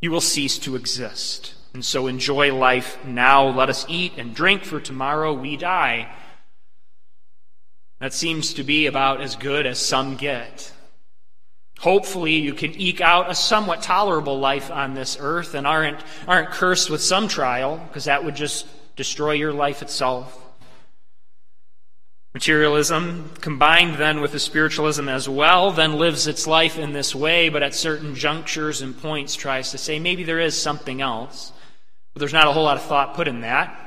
You 0.00 0.12
will 0.12 0.22
cease 0.22 0.58
to 0.60 0.76
exist. 0.76 1.52
And 1.74 1.84
so 1.84 2.06
enjoy 2.06 2.54
life 2.54 3.04
now. 3.04 3.48
Let 3.48 3.68
us 3.68 3.84
eat 3.86 4.14
and 4.16 4.34
drink, 4.34 4.64
for 4.64 4.80
tomorrow 4.80 5.34
we 5.34 5.58
die. 5.58 6.10
That 8.00 8.14
seems 8.14 8.54
to 8.54 8.62
be 8.62 8.86
about 8.86 9.20
as 9.20 9.36
good 9.36 9.66
as 9.66 9.78
some 9.78 10.16
get. 10.16 10.70
Hopefully, 11.84 12.36
you 12.36 12.54
can 12.54 12.74
eke 12.80 13.02
out 13.02 13.30
a 13.30 13.34
somewhat 13.34 13.82
tolerable 13.82 14.38
life 14.38 14.70
on 14.70 14.94
this 14.94 15.18
earth 15.20 15.54
and 15.54 15.66
aren't, 15.66 16.02
aren't 16.26 16.48
cursed 16.48 16.88
with 16.88 17.02
some 17.02 17.28
trial, 17.28 17.76
because 17.76 18.06
that 18.06 18.24
would 18.24 18.34
just 18.34 18.66
destroy 18.96 19.32
your 19.32 19.52
life 19.52 19.82
itself. 19.82 20.34
Materialism, 22.32 23.30
combined 23.42 23.96
then 23.96 24.22
with 24.22 24.32
the 24.32 24.38
spiritualism 24.38 25.10
as 25.10 25.28
well, 25.28 25.72
then 25.72 25.98
lives 25.98 26.26
its 26.26 26.46
life 26.46 26.78
in 26.78 26.94
this 26.94 27.14
way, 27.14 27.50
but 27.50 27.62
at 27.62 27.74
certain 27.74 28.14
junctures 28.14 28.80
and 28.80 28.98
points 29.02 29.36
tries 29.36 29.70
to 29.72 29.76
say 29.76 29.98
maybe 29.98 30.24
there 30.24 30.40
is 30.40 30.58
something 30.58 31.02
else. 31.02 31.52
But 32.14 32.20
there's 32.20 32.32
not 32.32 32.46
a 32.46 32.52
whole 32.52 32.64
lot 32.64 32.78
of 32.78 32.84
thought 32.84 33.12
put 33.12 33.28
in 33.28 33.42
that. 33.42 33.78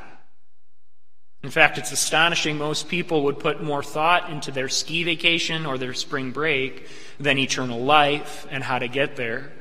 In 1.41 1.49
fact, 1.49 1.79
it's 1.79 1.91
astonishing 1.91 2.59
most 2.59 2.89
people 2.89 3.23
would 3.23 3.39
put 3.39 3.63
more 3.63 3.81
thought 3.81 4.29
into 4.29 4.51
their 4.51 4.69
ski 4.69 5.03
vacation 5.03 5.65
or 5.65 5.79
their 5.79 5.95
spring 5.95 6.31
break 6.31 6.87
than 7.19 7.37
eternal 7.37 7.79
life 7.79 8.47
and 8.49 8.63
how 8.63 8.79
to 8.79 8.87
get 8.87 9.15
there. 9.15 9.51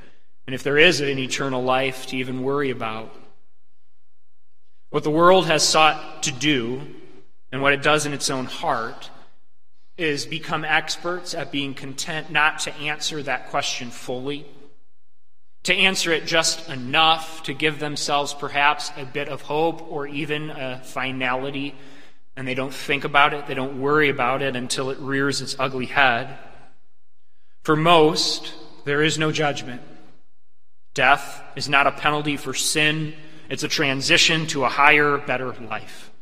And 0.47 0.55
if 0.55 0.63
there 0.63 0.79
is 0.79 1.01
an 1.01 1.19
eternal 1.19 1.63
life 1.63 2.07
to 2.09 2.17
even 2.17 2.43
worry 2.43 2.71
about. 2.71 3.15
What 4.91 5.03
the 5.03 5.11
world 5.11 5.47
has 5.47 5.67
sought 5.67 6.23
to 6.25 6.33
do 6.33 6.83
and 7.51 7.63
what 7.63 7.73
it 7.73 7.83
does 7.83 8.07
in 8.07 8.13
its 8.13 8.31
own 8.31 8.47
heart 8.47 9.11
is 9.97 10.27
become 10.27 10.65
experts 10.65 11.35
at 11.35 11.51
being 11.51 11.75
content 11.75 12.31
not 12.31 12.61
to 12.61 12.75
answer 12.77 13.23
that 13.23 13.49
question 13.49 13.91
fully 13.91 14.47
to 15.67 15.75
answer 15.75 16.13
it 16.13 16.27
just 16.27 16.69
enough 16.71 17.43
to 17.43 17.53
give 17.53 17.81
themselves 17.81 18.33
perhaps 18.33 18.93
a 18.97 19.05
bit 19.05 19.29
of 19.29 19.43
hope 19.43 19.91
or 19.91 20.07
even 20.07 20.49
a 20.51 20.81
finality, 20.85 21.75
and 22.37 22.47
they 22.47 22.55
don't 22.55 22.73
think 22.73 23.03
about 23.03 23.35
it, 23.35 23.49
they 23.49 23.55
don't 23.55 23.81
worry 23.81 24.09
about 24.09 24.43
it 24.43 24.55
until 24.55 24.91
it 24.91 24.99
rears 25.01 25.41
its 25.41 25.57
ugly 25.59 25.87
head. 25.87 26.39
For 27.67 27.75
most, 27.75 28.53
there 28.85 29.03
is 29.03 29.19
no 29.19 29.33
judgment. 29.33 29.83
Death 30.95 31.43
is 31.57 31.69
not 31.69 31.89
a 31.89 31.91
penalty 31.91 32.37
for 32.37 32.55
sin, 32.55 33.13
it's 33.51 33.65
a 33.65 33.69
transition 33.69 34.47
to 34.47 34.65
a 34.65 34.69
higher, 34.69 35.19
better 35.19 35.53
life. 35.53 36.13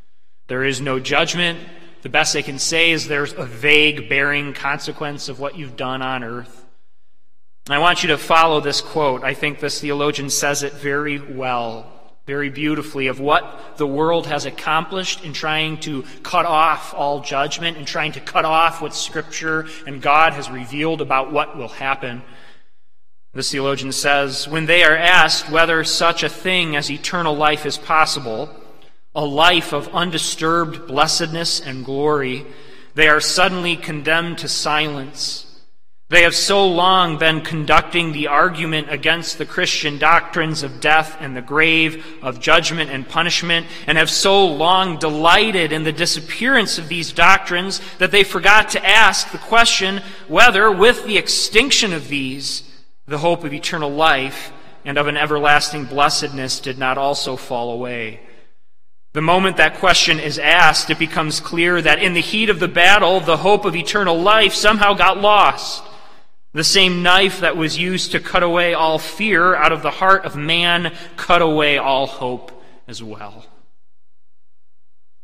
There 0.46 0.64
is 0.64 0.80
no 0.80 0.98
judgment. 0.98 1.58
The 2.00 2.08
best 2.08 2.32
they 2.32 2.42
can 2.42 2.58
say 2.58 2.92
is 2.92 3.08
there's 3.08 3.34
a 3.34 3.44
vague, 3.44 4.08
bearing 4.08 4.54
consequence 4.54 5.28
of 5.28 5.38
what 5.38 5.58
you've 5.58 5.76
done 5.76 6.00
on 6.00 6.24
earth. 6.24 6.64
I 7.68 7.76
want 7.76 8.02
you 8.02 8.08
to 8.08 8.16
follow 8.16 8.62
this 8.62 8.80
quote. 8.80 9.22
I 9.22 9.34
think 9.34 9.60
this 9.60 9.82
theologian 9.82 10.30
says 10.30 10.62
it 10.62 10.72
very 10.72 11.18
well, 11.18 11.92
very 12.26 12.49
beautifully, 12.49 13.07
of 13.09 13.21
what 13.21 13.76
the 13.76 13.87
world 13.87 14.26
has 14.26 14.47
accomplished 14.47 15.25
in 15.25 15.33
trying 15.33 15.78
to 15.78 16.04
cut 16.23 16.47
off 16.47 16.95
all 16.95 17.21
judgment 17.21 17.76
and 17.76 17.87
trying 17.87 18.12
to 18.12 18.21
cut 18.21 18.45
off 18.45 18.81
what 18.81 18.95
Scripture 18.95 19.66
and 19.87 20.00
God 20.00 20.33
has 20.33 20.50
revealed 20.50 21.02
about 21.02 21.33
what 21.33 21.57
will 21.57 21.69
happen. 21.69 22.23
This 23.35 23.50
theologian 23.50 23.93
says, 23.93 24.49
when 24.49 24.66
they 24.66 24.85
are 24.85 24.97
asked 24.97 25.50
whether 25.50 25.85
such 25.85 26.23
a 26.23 26.28
thing 26.28 26.76
as 26.76 26.90
eternal 26.90 27.37
life 27.37 27.66
is 27.66 27.76
possible, 27.76 28.49
a 29.14 29.25
life 29.25 29.73
of 29.73 29.95
undisturbed 29.95 30.87
blessedness 30.87 31.61
and 31.61 31.85
glory, 31.85 32.47
they 32.95 33.09
are 33.09 33.21
suddenly 33.21 33.76
condemned 33.76 34.38
to 34.38 34.49
silence 34.49 35.53
they 36.14 36.23
have 36.23 36.35
so 36.35 36.66
long 36.66 37.18
been 37.18 37.40
conducting 37.40 38.12
the 38.12 38.28
argument 38.28 38.88
against 38.88 39.37
the 39.37 39.47
Christian 39.47 39.99
doctrines 39.99 40.62
of 40.62 40.80
death 40.80 41.16
and 41.18 41.37
the 41.37 41.42
grave, 41.42 42.06
of 42.23 42.40
judgment 42.40 42.90
and 42.90 43.09
punishment, 43.09 43.66
and 43.87 43.99
have 43.99 44.09
so 44.09 44.47
long 44.47 44.99
delighted 44.99 45.73
in 45.73 45.83
the 45.83 45.92
disappearance 45.92 46.78
of 46.78 46.88
these 46.88 47.12
doctrines 47.12 47.80
that 47.99 48.11
they 48.11 48.23
forgot 48.23 48.71
to 48.71 48.87
ask 48.87 49.33
the 49.33 49.38
question 49.38 50.02
whether, 50.28 50.71
with 50.71 51.04
the 51.04 51.18
extinction 51.18 51.92
of 51.92 52.09
these, 52.09 52.62
the 53.06 53.18
hope 53.18 53.42
of 53.42 53.52
eternal 53.52 53.90
life 53.90 54.52
and 54.85 54.99
of 54.99 55.09
an 55.09 55.16
everlasting 55.16 55.85
blessedness 55.85 56.61
did 56.61 56.78
not 56.78 56.97
also 56.97 57.35
fall 57.35 57.73
away. 57.73 58.21
The 59.14 59.23
moment 59.23 59.56
that 59.56 59.78
question 59.78 60.21
is 60.21 60.38
asked, 60.38 60.90
it 60.90 60.99
becomes 60.99 61.40
clear 61.40 61.80
that 61.80 62.02
in 62.02 62.14
the 62.14 62.21
heat 62.21 62.50
of 62.50 62.61
the 62.61 62.68
battle, 62.68 63.21
the 63.21 63.38
hope 63.38 63.64
of 63.64 63.75
eternal 63.75 64.21
life 64.21 64.54
somehow 64.54 64.94
got 64.94 65.18
lost. 65.18 65.83
The 66.54 66.64
same 66.64 67.02
knife 67.02 67.40
that 67.40 67.56
was 67.56 67.76
used 67.76 68.12
to 68.12 68.20
cut 68.20 68.44
away 68.44 68.75
all 68.75 69.00
fear 69.00 69.56
out 69.56 69.73
of 69.73 69.82
the 69.82 69.90
heart 69.90 70.25
of 70.25 70.37
man 70.37 70.94
cut 71.16 71.42
away 71.42 71.78
all 71.78 72.06
hope 72.06 72.62
as 72.87 73.02
well. 73.02 73.44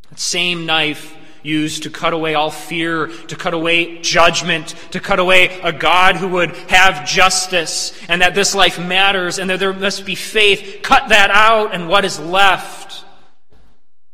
That 0.09 0.19
same 0.19 0.67
knife 0.67 1.17
used 1.45 1.85
to 1.85 1.91
cut 1.91 2.13
away 2.13 2.35
all 2.35 2.51
fear, 2.51 3.07
to 3.07 3.37
cut 3.37 3.55
away 3.55 4.01
judgment, 4.01 4.75
to 4.91 4.99
cut 4.99 5.21
away 5.21 5.61
a 5.61 5.73
God 5.73 6.17
who 6.17 6.29
would 6.29 6.51
have 6.69 7.07
justice, 7.09 7.93
and 8.09 8.23
that 8.23 8.35
this 8.35 8.53
life 8.53 8.79
matters, 8.79 9.39
and 9.39 9.49
that 9.51 9.61
there 9.61 9.73
must 9.73 10.05
be 10.05 10.17
faith. 10.17 10.81
Cut 10.83 11.11
that 11.11 11.31
out, 11.31 11.73
and 11.73 11.89
what 11.89 12.05
is 12.05 12.19
left? 12.19 13.05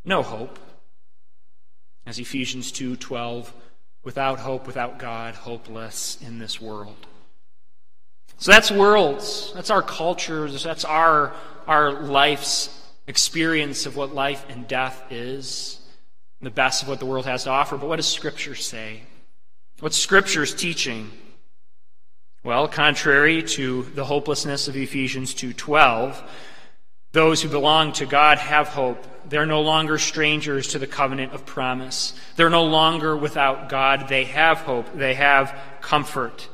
No 0.05 0.23
hope. 0.23 0.59
As 2.05 2.19
Ephesians 2.19 2.71
2:12 2.71 3.53
without 4.05 4.39
hope, 4.39 4.67
without 4.67 4.99
God, 4.99 5.35
hopeless 5.35 6.19
in 6.21 6.39
this 6.39 6.61
world. 6.61 7.06
So 8.39 8.53
that's 8.53 8.71
worlds. 8.71 9.53
That's 9.55 9.71
our 9.71 9.83
cultures. 9.83 10.63
That's 10.63 10.85
our, 10.85 11.33
our 11.67 11.93
life's 12.03 12.71
experience 13.07 13.87
of 13.87 13.97
what 13.97 14.15
life 14.15 14.45
and 14.49 14.69
death 14.69 15.03
is. 15.11 15.81
The 16.43 16.51
best 16.51 16.83
of 16.83 16.89
what 16.89 16.99
the 16.99 17.07
world 17.07 17.25
has 17.27 17.45
to 17.45 17.51
offer. 17.51 17.77
But 17.79 17.89
what 17.89 17.97
does 17.97 18.07
Scripture 18.07 18.55
say? 18.55 19.03
What's 19.81 19.97
Scripture's 19.97 20.55
teaching? 20.55 21.11
Well, 22.45 22.69
contrary 22.69 23.43
to 23.43 23.83
the 23.83 24.05
hopelessness 24.05 24.69
of 24.69 24.77
Ephesians 24.77 25.35
2:12, 25.35 26.23
those 27.13 27.43
who 27.43 27.49
belong 27.49 27.93
to 27.95 28.07
God 28.07 28.39
have 28.39 28.69
hope. 28.69 29.05
They're 29.29 29.47
no 29.47 29.63
longer 29.63 29.99
strangers 29.99 30.69
to 30.69 30.79
the 30.79 30.87
covenant 30.87 31.33
of 31.33 31.45
promise. 31.45 32.13
They're 32.37 32.51
no 32.51 32.65
longer 32.65 33.17
without 33.17 33.69
God. 33.69 34.09
They 34.09 34.25
have 34.25 34.59
hope. 34.59 34.95
They 34.95 35.15
have 35.15 35.59
comfort. 35.81 36.49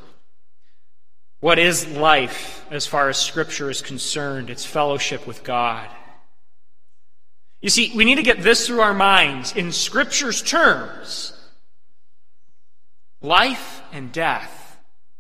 What 1.42 1.58
is 1.58 1.88
life 1.88 2.64
as 2.70 2.86
far 2.86 3.08
as 3.08 3.18
Scripture 3.18 3.68
is 3.68 3.82
concerned? 3.82 4.48
It's 4.48 4.64
fellowship 4.64 5.26
with 5.26 5.42
God. 5.42 5.88
You 7.60 7.68
see, 7.68 7.90
we 7.96 8.04
need 8.04 8.14
to 8.14 8.22
get 8.22 8.44
this 8.44 8.64
through 8.64 8.80
our 8.80 8.94
minds. 8.94 9.52
In 9.56 9.72
Scripture's 9.72 10.40
terms, 10.40 11.32
life 13.20 13.82
and 13.92 14.12
death 14.12 14.78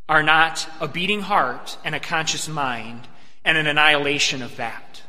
are 0.08 0.22
not 0.22 0.64
a 0.80 0.86
beating 0.86 1.22
heart 1.22 1.76
and 1.84 1.92
a 1.92 1.98
conscious 1.98 2.46
mind 2.46 3.00
and 3.44 3.58
an 3.58 3.66
annihilation 3.66 4.42
of 4.42 4.54
that. 4.58 5.02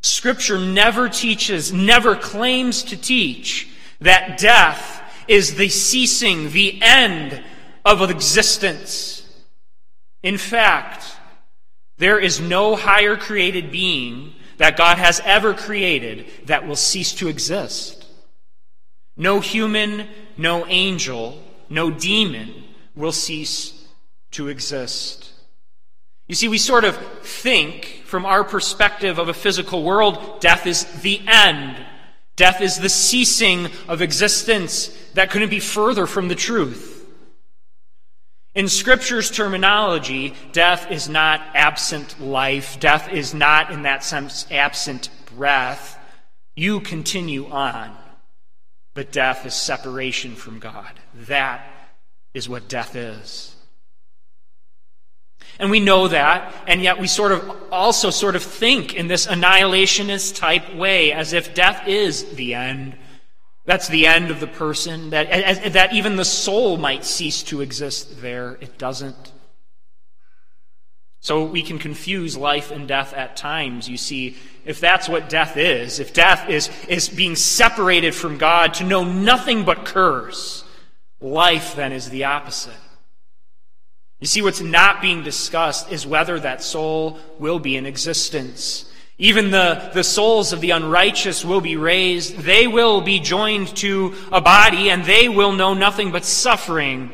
Scripture 0.00 0.58
never 0.58 1.06
teaches, 1.06 1.70
never 1.70 2.16
claims 2.16 2.82
to 2.84 2.96
teach 2.96 3.68
that 4.00 4.38
death 4.38 5.02
is 5.28 5.56
the 5.56 5.68
ceasing, 5.68 6.50
the 6.52 6.80
end 6.80 7.44
of 7.84 8.10
existence. 8.10 9.19
In 10.22 10.36
fact, 10.38 11.16
there 11.98 12.18
is 12.18 12.40
no 12.40 12.76
higher 12.76 13.16
created 13.16 13.70
being 13.70 14.34
that 14.58 14.76
God 14.76 14.98
has 14.98 15.20
ever 15.24 15.54
created 15.54 16.26
that 16.46 16.66
will 16.66 16.76
cease 16.76 17.14
to 17.14 17.28
exist. 17.28 18.06
No 19.16 19.40
human, 19.40 20.08
no 20.36 20.66
angel, 20.66 21.42
no 21.68 21.90
demon 21.90 22.64
will 22.94 23.12
cease 23.12 23.86
to 24.32 24.48
exist. 24.48 25.30
You 26.28 26.34
see, 26.34 26.48
we 26.48 26.58
sort 26.58 26.84
of 26.84 26.96
think 27.22 28.02
from 28.04 28.24
our 28.24 28.44
perspective 28.44 29.18
of 29.18 29.28
a 29.28 29.34
physical 29.34 29.82
world, 29.82 30.40
death 30.40 30.66
is 30.66 30.84
the 31.02 31.20
end. 31.26 31.76
Death 32.36 32.60
is 32.60 32.78
the 32.78 32.88
ceasing 32.88 33.68
of 33.88 34.00
existence. 34.00 34.88
That 35.14 35.30
couldn't 35.30 35.50
be 35.50 35.60
further 35.60 36.06
from 36.06 36.28
the 36.28 36.34
truth. 36.34 36.99
In 38.54 38.68
Scripture's 38.68 39.30
terminology, 39.30 40.34
death 40.52 40.90
is 40.90 41.08
not 41.08 41.40
absent 41.54 42.20
life. 42.20 42.80
Death 42.80 43.12
is 43.12 43.32
not, 43.32 43.70
in 43.70 43.82
that 43.82 44.02
sense, 44.02 44.46
absent 44.50 45.08
breath. 45.36 45.96
You 46.56 46.80
continue 46.80 47.46
on. 47.48 47.96
But 48.92 49.12
death 49.12 49.46
is 49.46 49.54
separation 49.54 50.34
from 50.34 50.58
God. 50.58 50.90
That 51.14 51.64
is 52.34 52.48
what 52.48 52.68
death 52.68 52.96
is. 52.96 53.54
And 55.60 55.70
we 55.70 55.78
know 55.78 56.08
that, 56.08 56.54
and 56.66 56.82
yet 56.82 56.98
we 56.98 57.06
sort 57.06 57.32
of 57.32 57.56
also 57.70 58.10
sort 58.10 58.34
of 58.34 58.42
think 58.42 58.94
in 58.94 59.08
this 59.08 59.26
annihilationist 59.26 60.36
type 60.36 60.74
way 60.74 61.12
as 61.12 61.32
if 61.32 61.54
death 61.54 61.86
is 61.86 62.24
the 62.34 62.54
end. 62.54 62.96
That's 63.70 63.86
the 63.86 64.08
end 64.08 64.32
of 64.32 64.40
the 64.40 64.48
person, 64.48 65.10
that, 65.10 65.72
that 65.74 65.92
even 65.92 66.16
the 66.16 66.24
soul 66.24 66.76
might 66.76 67.04
cease 67.04 67.44
to 67.44 67.60
exist 67.60 68.20
there. 68.20 68.58
It 68.60 68.78
doesn't. 68.78 69.30
So 71.20 71.44
we 71.44 71.62
can 71.62 71.78
confuse 71.78 72.36
life 72.36 72.72
and 72.72 72.88
death 72.88 73.14
at 73.14 73.36
times. 73.36 73.88
You 73.88 73.96
see, 73.96 74.36
if 74.64 74.80
that's 74.80 75.08
what 75.08 75.28
death 75.28 75.56
is, 75.56 76.00
if 76.00 76.12
death 76.12 76.48
is, 76.48 76.68
is 76.88 77.08
being 77.08 77.36
separated 77.36 78.12
from 78.12 78.38
God 78.38 78.74
to 78.74 78.84
know 78.84 79.04
nothing 79.04 79.64
but 79.64 79.84
curse, 79.84 80.64
life 81.20 81.76
then 81.76 81.92
is 81.92 82.10
the 82.10 82.24
opposite. 82.24 82.74
You 84.18 84.26
see, 84.26 84.42
what's 84.42 84.60
not 84.60 85.00
being 85.00 85.22
discussed 85.22 85.92
is 85.92 86.04
whether 86.04 86.40
that 86.40 86.64
soul 86.64 87.20
will 87.38 87.60
be 87.60 87.76
in 87.76 87.86
existence. 87.86 88.89
Even 89.20 89.52
the, 89.52 89.90
the 89.94 90.02
souls 90.02 90.52
of 90.52 90.60
the 90.60 90.72
unrighteous 90.72 91.44
will 91.44 91.60
be 91.60 91.76
raised. 91.76 92.38
They 92.38 92.66
will 92.66 93.00
be 93.00 93.20
joined 93.20 93.68
to 93.76 94.16
a 94.32 94.40
body, 94.40 94.90
and 94.90 95.04
they 95.04 95.28
will 95.28 95.52
know 95.52 95.74
nothing 95.74 96.10
but 96.10 96.24
suffering 96.24 97.12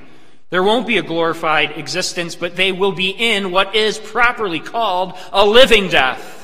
there 0.48 0.62
won't 0.62 0.86
be 0.86 0.98
a 0.98 1.02
glorified 1.02 1.72
existence, 1.72 2.36
but 2.36 2.54
they 2.54 2.70
will 2.70 2.92
be 2.92 3.10
in 3.10 3.50
what 3.50 3.75
is 3.75 3.98
properly 3.98 4.60
called 4.60 5.14
a 5.32 5.44
living 5.44 5.88
death. 5.88 6.34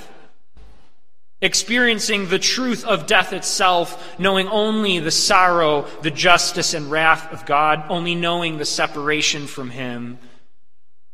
Experiencing 1.41 2.29
the 2.29 2.39
truth 2.39 2.85
of 2.85 3.07
death 3.07 3.33
itself, 3.33 4.19
knowing 4.19 4.49
only 4.49 4.99
the 4.99 5.11
sorrow, 5.11 5.83
the 6.03 6.11
justice, 6.11 6.75
and 6.75 6.91
wrath 6.91 7.33
of 7.33 7.47
God, 7.47 7.85
only 7.89 8.15
knowing 8.15 8.59
the 8.59 8.65
separation 8.65 9.47
from 9.47 9.71
Him, 9.71 10.19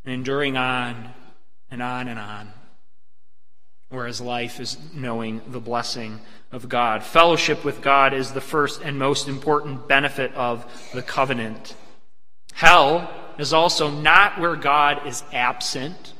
and 0.04 0.14
enduring 0.14 0.56
on 0.56 1.12
and 1.70 1.82
on 1.82 2.08
and 2.08 2.18
on. 2.18 2.52
Whereas 3.90 4.20
life 4.20 4.60
is 4.60 4.76
knowing 4.94 5.40
the 5.48 5.60
blessing 5.60 6.20
of 6.52 6.68
God. 6.68 7.02
Fellowship 7.02 7.64
with 7.64 7.80
God 7.80 8.12
is 8.12 8.32
the 8.32 8.40
first 8.40 8.82
and 8.82 8.98
most 8.98 9.28
important 9.28 9.88
benefit 9.88 10.34
of 10.34 10.66
the 10.92 11.02
covenant. 11.02 11.74
Hell 12.52 13.10
is 13.38 13.52
also 13.52 13.90
not 13.90 14.38
where 14.38 14.56
God 14.56 15.06
is 15.06 15.22
absent. 15.32 16.12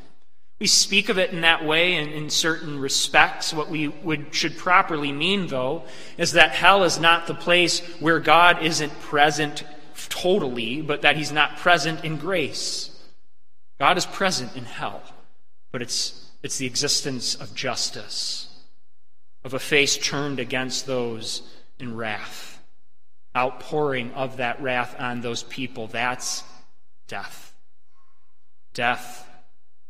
We 0.61 0.67
speak 0.67 1.09
of 1.09 1.19
it 1.19 1.33
in 1.33 1.43
that 1.43 1.65
way 1.65 1.95
in, 1.95 2.09
in 2.09 2.31
certain 2.31 2.81
respects. 2.81 3.53
What 3.53 3.69
we 3.69 3.89
would, 3.89 4.35
should 4.35 4.57
properly 4.57 5.13
mean, 5.13 5.47
though, 5.47 5.85
is 6.17 6.33
that 6.33 6.51
hell 6.51 6.85
is 6.85 6.99
not 6.99 7.27
the 7.27 7.35
place 7.35 7.81
where 8.01 8.19
God 8.19 8.63
isn't 8.65 8.99
present 9.01 9.63
totally, 10.09 10.81
but 10.81 11.03
that 11.03 11.17
he's 11.17 11.33
not 11.33 11.59
present 11.59 12.05
in 12.05 12.17
grace. 12.17 12.91
God 13.79 13.97
is 13.97 14.07
present 14.07 14.57
in 14.57 14.65
hell, 14.65 15.03
but 15.71 15.83
it's, 15.83 16.28
it's 16.43 16.59
the 16.59 16.67
existence 16.67 17.35
of 17.35 17.55
justice, 17.55 18.49
of 19.45 19.55
a 19.55 19.59
face 19.59 19.97
turned 19.97 20.39
against 20.39 20.87
those 20.87 21.43
in 21.79 21.97
wrath 21.97 22.59
outpouring 23.39 24.13
of 24.15 24.39
that 24.39 24.61
wrath 24.61 24.97
on 24.99 25.21
those 25.21 25.45
people. 25.45 25.87
That's 25.87 26.43
death. 27.07 27.55
Death 28.75 29.29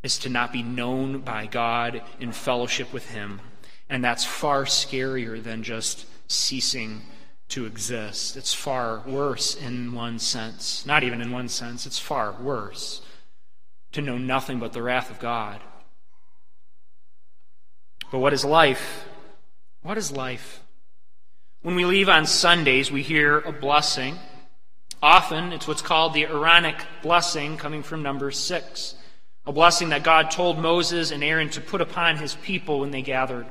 is 0.03 0.19
to 0.19 0.29
not 0.29 0.53
be 0.53 0.63
known 0.63 1.21
by 1.21 1.47
God 1.47 2.03
in 2.21 2.33
fellowship 2.33 2.93
with 2.93 3.09
Him. 3.11 3.41
And 3.89 4.05
that's 4.05 4.25
far 4.25 4.65
scarier 4.65 5.43
than 5.43 5.63
just 5.63 6.05
ceasing 6.29 7.01
to 7.49 7.65
exist. 7.65 8.37
It's 8.37 8.53
far 8.53 9.03
worse 9.07 9.55
in 9.55 9.95
one 9.95 10.19
sense. 10.19 10.85
Not 10.85 11.03
even 11.03 11.23
in 11.23 11.33
one 11.33 11.49
sense, 11.49 11.87
it's 11.87 11.99
far 11.99 12.33
worse 12.33 13.01
to 13.93 14.03
know 14.03 14.19
nothing 14.19 14.59
but 14.59 14.75
the 14.75 14.83
wrath 14.83 15.11
of 15.11 15.19
God. 15.19 15.61
But 18.11 18.19
what 18.19 18.33
is 18.33 18.45
life? 18.45 19.07
What 19.83 19.99
is 19.99 20.11
life? 20.11 20.63
When 21.63 21.75
we 21.75 21.85
leave 21.85 22.09
on 22.09 22.27
Sundays, 22.27 22.91
we 22.91 23.03
hear 23.03 23.39
a 23.39 23.53
blessing. 23.53 24.19
Often, 25.03 25.53
it's 25.53 25.69
what's 25.69 25.83
called 25.83 26.15
the 26.15 26.25
Aaronic 26.27 26.77
blessing, 27.03 27.57
coming 27.57 27.83
from 27.83 28.03
number 28.03 28.31
six. 28.31 28.95
A 29.47 29.53
blessing 29.53 29.91
that 29.91 30.03
God 30.03 30.31
told 30.31 30.59
Moses 30.59 31.11
and 31.11 31.23
Aaron 31.23 31.51
to 31.51 31.61
put 31.61 31.81
upon 31.81 32.17
his 32.17 32.35
people 32.35 32.81
when 32.81 32.91
they 32.91 33.03
gathered. 33.03 33.47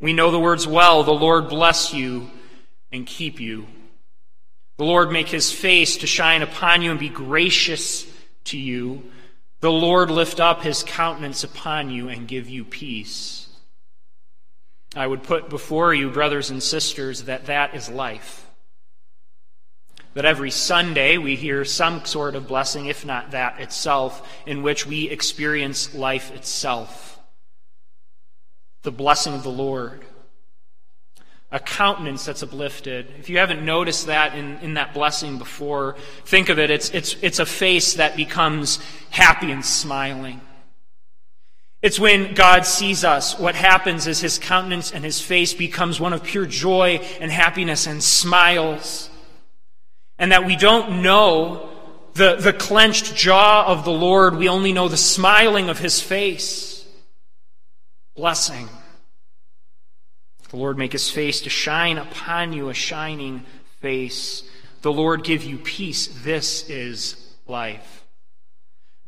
We 0.00 0.12
know 0.12 0.30
the 0.30 0.40
words 0.40 0.66
well 0.66 1.04
the 1.04 1.12
Lord 1.12 1.48
bless 1.48 1.94
you 1.94 2.30
and 2.90 3.06
keep 3.06 3.40
you. 3.40 3.66
The 4.78 4.84
Lord 4.84 5.12
make 5.12 5.28
his 5.28 5.52
face 5.52 5.98
to 5.98 6.06
shine 6.06 6.42
upon 6.42 6.82
you 6.82 6.90
and 6.90 6.98
be 6.98 7.08
gracious 7.08 8.06
to 8.44 8.58
you. 8.58 9.10
The 9.60 9.70
Lord 9.70 10.10
lift 10.10 10.40
up 10.40 10.62
his 10.62 10.82
countenance 10.82 11.44
upon 11.44 11.90
you 11.90 12.08
and 12.08 12.26
give 12.26 12.48
you 12.48 12.64
peace. 12.64 13.41
I 14.94 15.06
would 15.06 15.22
put 15.22 15.48
before 15.48 15.94
you, 15.94 16.10
brothers 16.10 16.50
and 16.50 16.62
sisters, 16.62 17.24
that 17.24 17.46
that 17.46 17.74
is 17.74 17.88
life. 17.88 18.46
That 20.14 20.26
every 20.26 20.50
Sunday 20.50 21.16
we 21.16 21.36
hear 21.36 21.64
some 21.64 22.04
sort 22.04 22.34
of 22.34 22.46
blessing, 22.46 22.86
if 22.86 23.06
not 23.06 23.30
that 23.30 23.60
itself, 23.60 24.28
in 24.46 24.62
which 24.62 24.86
we 24.86 25.08
experience 25.08 25.94
life 25.94 26.30
itself. 26.34 27.18
The 28.82 28.92
blessing 28.92 29.32
of 29.32 29.42
the 29.42 29.50
Lord. 29.50 30.04
A 31.50 31.60
countenance 31.60 32.26
that's 32.26 32.42
uplifted. 32.42 33.14
If 33.18 33.30
you 33.30 33.38
haven't 33.38 33.64
noticed 33.64 34.06
that 34.06 34.34
in, 34.34 34.58
in 34.58 34.74
that 34.74 34.92
blessing 34.92 35.38
before, 35.38 35.96
think 36.24 36.50
of 36.50 36.58
it. 36.58 36.70
It's, 36.70 36.90
it's, 36.90 37.16
it's 37.22 37.38
a 37.38 37.46
face 37.46 37.94
that 37.94 38.16
becomes 38.16 38.78
happy 39.10 39.50
and 39.50 39.64
smiling. 39.64 40.42
It's 41.82 41.98
when 41.98 42.34
God 42.34 42.64
sees 42.64 43.02
us, 43.02 43.36
what 43.36 43.56
happens 43.56 44.06
is 44.06 44.20
his 44.20 44.38
countenance 44.38 44.92
and 44.92 45.04
his 45.04 45.20
face 45.20 45.52
becomes 45.52 45.98
one 45.98 46.12
of 46.12 46.22
pure 46.22 46.46
joy 46.46 47.00
and 47.20 47.30
happiness 47.30 47.88
and 47.88 48.00
smiles. 48.00 49.10
And 50.16 50.30
that 50.30 50.46
we 50.46 50.54
don't 50.54 51.02
know 51.02 51.68
the, 52.14 52.36
the 52.36 52.52
clenched 52.52 53.16
jaw 53.16 53.64
of 53.66 53.84
the 53.84 53.90
Lord, 53.90 54.36
we 54.36 54.48
only 54.48 54.72
know 54.72 54.86
the 54.86 54.96
smiling 54.96 55.68
of 55.68 55.78
his 55.78 56.00
face. 56.00 56.86
Blessing. 58.14 58.68
The 60.50 60.56
Lord 60.56 60.78
make 60.78 60.92
his 60.92 61.10
face 61.10 61.40
to 61.40 61.50
shine 61.50 61.98
upon 61.98 62.52
you, 62.52 62.68
a 62.68 62.74
shining 62.74 63.44
face. 63.80 64.44
The 64.82 64.92
Lord 64.92 65.24
give 65.24 65.42
you 65.42 65.58
peace. 65.58 66.08
This 66.22 66.68
is 66.68 67.16
life. 67.46 68.01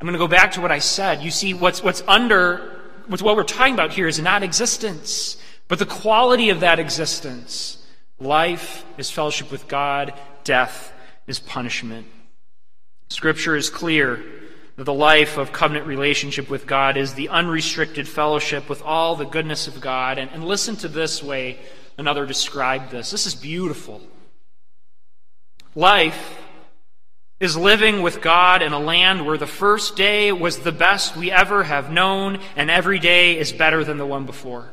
I'm 0.04 0.08
going 0.08 0.20
to 0.20 0.22
go 0.22 0.28
back 0.28 0.52
to 0.52 0.60
what 0.60 0.70
I 0.70 0.80
said. 0.80 1.22
You 1.22 1.30
see, 1.30 1.54
what's, 1.54 1.82
what's 1.82 2.02
under, 2.06 2.78
what's, 3.06 3.22
what 3.22 3.36
we're 3.36 3.42
talking 3.42 3.72
about 3.72 3.90
here 3.90 4.06
is 4.06 4.20
not 4.20 4.42
existence, 4.42 5.38
but 5.66 5.78
the 5.78 5.86
quality 5.86 6.50
of 6.50 6.60
that 6.60 6.78
existence. 6.78 7.82
Life 8.20 8.84
is 8.98 9.10
fellowship 9.10 9.50
with 9.50 9.66
God, 9.66 10.12
death 10.44 10.92
is 11.26 11.38
punishment. 11.38 12.06
Scripture 13.08 13.56
is 13.56 13.70
clear 13.70 14.22
that 14.76 14.84
the 14.84 14.92
life 14.92 15.38
of 15.38 15.52
covenant 15.52 15.86
relationship 15.86 16.50
with 16.50 16.66
God 16.66 16.98
is 16.98 17.14
the 17.14 17.30
unrestricted 17.30 18.06
fellowship 18.06 18.68
with 18.68 18.82
all 18.82 19.16
the 19.16 19.24
goodness 19.24 19.68
of 19.68 19.80
God. 19.80 20.18
And, 20.18 20.30
and 20.32 20.44
listen 20.44 20.76
to 20.76 20.88
this 20.88 21.22
way 21.22 21.56
another 21.96 22.26
described 22.26 22.90
this. 22.90 23.10
This 23.10 23.24
is 23.24 23.34
beautiful. 23.34 24.02
Life 25.74 26.43
is 27.44 27.56
living 27.56 28.00
with 28.00 28.22
God 28.22 28.62
in 28.62 28.72
a 28.72 28.78
land 28.78 29.26
where 29.26 29.36
the 29.36 29.46
first 29.46 29.96
day 29.96 30.32
was 30.32 30.60
the 30.60 30.72
best 30.72 31.14
we 31.14 31.30
ever 31.30 31.62
have 31.62 31.92
known, 31.92 32.38
and 32.56 32.70
every 32.70 32.98
day 32.98 33.38
is 33.38 33.52
better 33.52 33.84
than 33.84 33.98
the 33.98 34.06
one 34.06 34.24
before. 34.24 34.70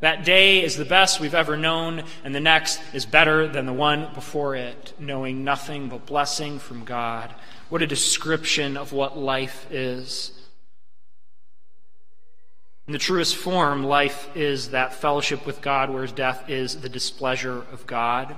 That 0.00 0.24
day 0.24 0.62
is 0.62 0.76
the 0.76 0.84
best 0.84 1.20
we've 1.20 1.36
ever 1.36 1.56
known, 1.56 2.02
and 2.24 2.34
the 2.34 2.40
next 2.40 2.80
is 2.92 3.06
better 3.06 3.46
than 3.46 3.64
the 3.64 3.72
one 3.72 4.12
before 4.12 4.56
it, 4.56 4.92
knowing 4.98 5.44
nothing 5.44 5.88
but 5.88 6.04
blessing 6.04 6.58
from 6.58 6.84
God. 6.84 7.32
What 7.68 7.80
a 7.80 7.86
description 7.86 8.76
of 8.76 8.92
what 8.92 9.16
life 9.16 9.66
is. 9.70 10.32
In 12.88 12.92
the 12.92 12.98
truest 12.98 13.36
form, 13.36 13.84
life 13.84 14.28
is 14.36 14.70
that 14.70 14.94
fellowship 14.94 15.46
with 15.46 15.62
God, 15.62 15.90
whereas 15.90 16.12
death 16.12 16.50
is 16.50 16.80
the 16.80 16.88
displeasure 16.88 17.64
of 17.72 17.86
God. 17.86 18.34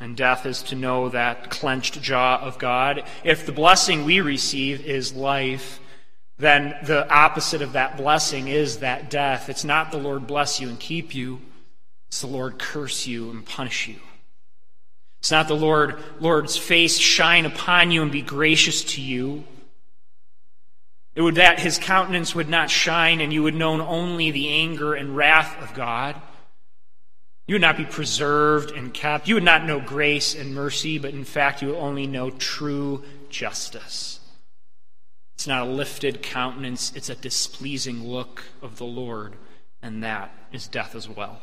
And 0.00 0.16
death 0.16 0.46
is 0.46 0.62
to 0.64 0.76
know 0.76 1.08
that 1.08 1.50
clenched 1.50 2.00
jaw 2.00 2.38
of 2.38 2.58
God. 2.58 3.02
If 3.24 3.46
the 3.46 3.52
blessing 3.52 4.04
we 4.04 4.20
receive 4.20 4.86
is 4.86 5.12
life, 5.12 5.80
then 6.38 6.76
the 6.84 7.08
opposite 7.12 7.62
of 7.62 7.72
that 7.72 7.96
blessing 7.96 8.46
is 8.46 8.78
that 8.78 9.10
death. 9.10 9.48
It's 9.48 9.64
not 9.64 9.90
the 9.90 9.98
Lord 9.98 10.26
bless 10.26 10.60
you 10.60 10.68
and 10.68 10.78
keep 10.78 11.14
you, 11.14 11.40
it's 12.06 12.20
the 12.20 12.28
Lord 12.28 12.58
curse 12.58 13.06
you 13.06 13.30
and 13.30 13.44
punish 13.44 13.88
you. 13.88 13.96
It's 15.18 15.30
not 15.30 15.48
the 15.48 15.56
Lord, 15.56 15.98
Lord's 16.20 16.56
face 16.56 16.96
shine 16.96 17.44
upon 17.44 17.90
you 17.90 18.02
and 18.02 18.12
be 18.12 18.22
gracious 18.22 18.84
to 18.94 19.02
you. 19.02 19.44
It 21.14 21.22
would 21.22 21.34
that 21.34 21.58
his 21.58 21.78
countenance 21.78 22.36
would 22.36 22.48
not 22.48 22.70
shine 22.70 23.20
and 23.20 23.32
you 23.32 23.42
would 23.42 23.56
know 23.56 23.84
only 23.84 24.30
the 24.30 24.48
anger 24.48 24.94
and 24.94 25.16
wrath 25.16 25.60
of 25.60 25.74
God. 25.74 26.14
You 27.48 27.54
would 27.54 27.62
not 27.62 27.78
be 27.78 27.86
preserved 27.86 28.72
and 28.72 28.92
kept. 28.92 29.26
You 29.26 29.34
would 29.34 29.42
not 29.42 29.64
know 29.64 29.80
grace 29.80 30.34
and 30.34 30.54
mercy, 30.54 30.98
but 30.98 31.14
in 31.14 31.24
fact, 31.24 31.62
you 31.62 31.68
would 31.68 31.78
only 31.78 32.06
know 32.06 32.30
true 32.30 33.02
justice. 33.30 34.20
It's 35.34 35.46
not 35.46 35.66
a 35.66 35.70
lifted 35.70 36.22
countenance, 36.22 36.92
it's 36.94 37.08
a 37.08 37.14
displeasing 37.14 38.06
look 38.06 38.44
of 38.60 38.76
the 38.76 38.84
Lord, 38.84 39.36
and 39.80 40.02
that 40.04 40.30
is 40.52 40.66
death 40.66 40.94
as 40.94 41.08
well. 41.08 41.40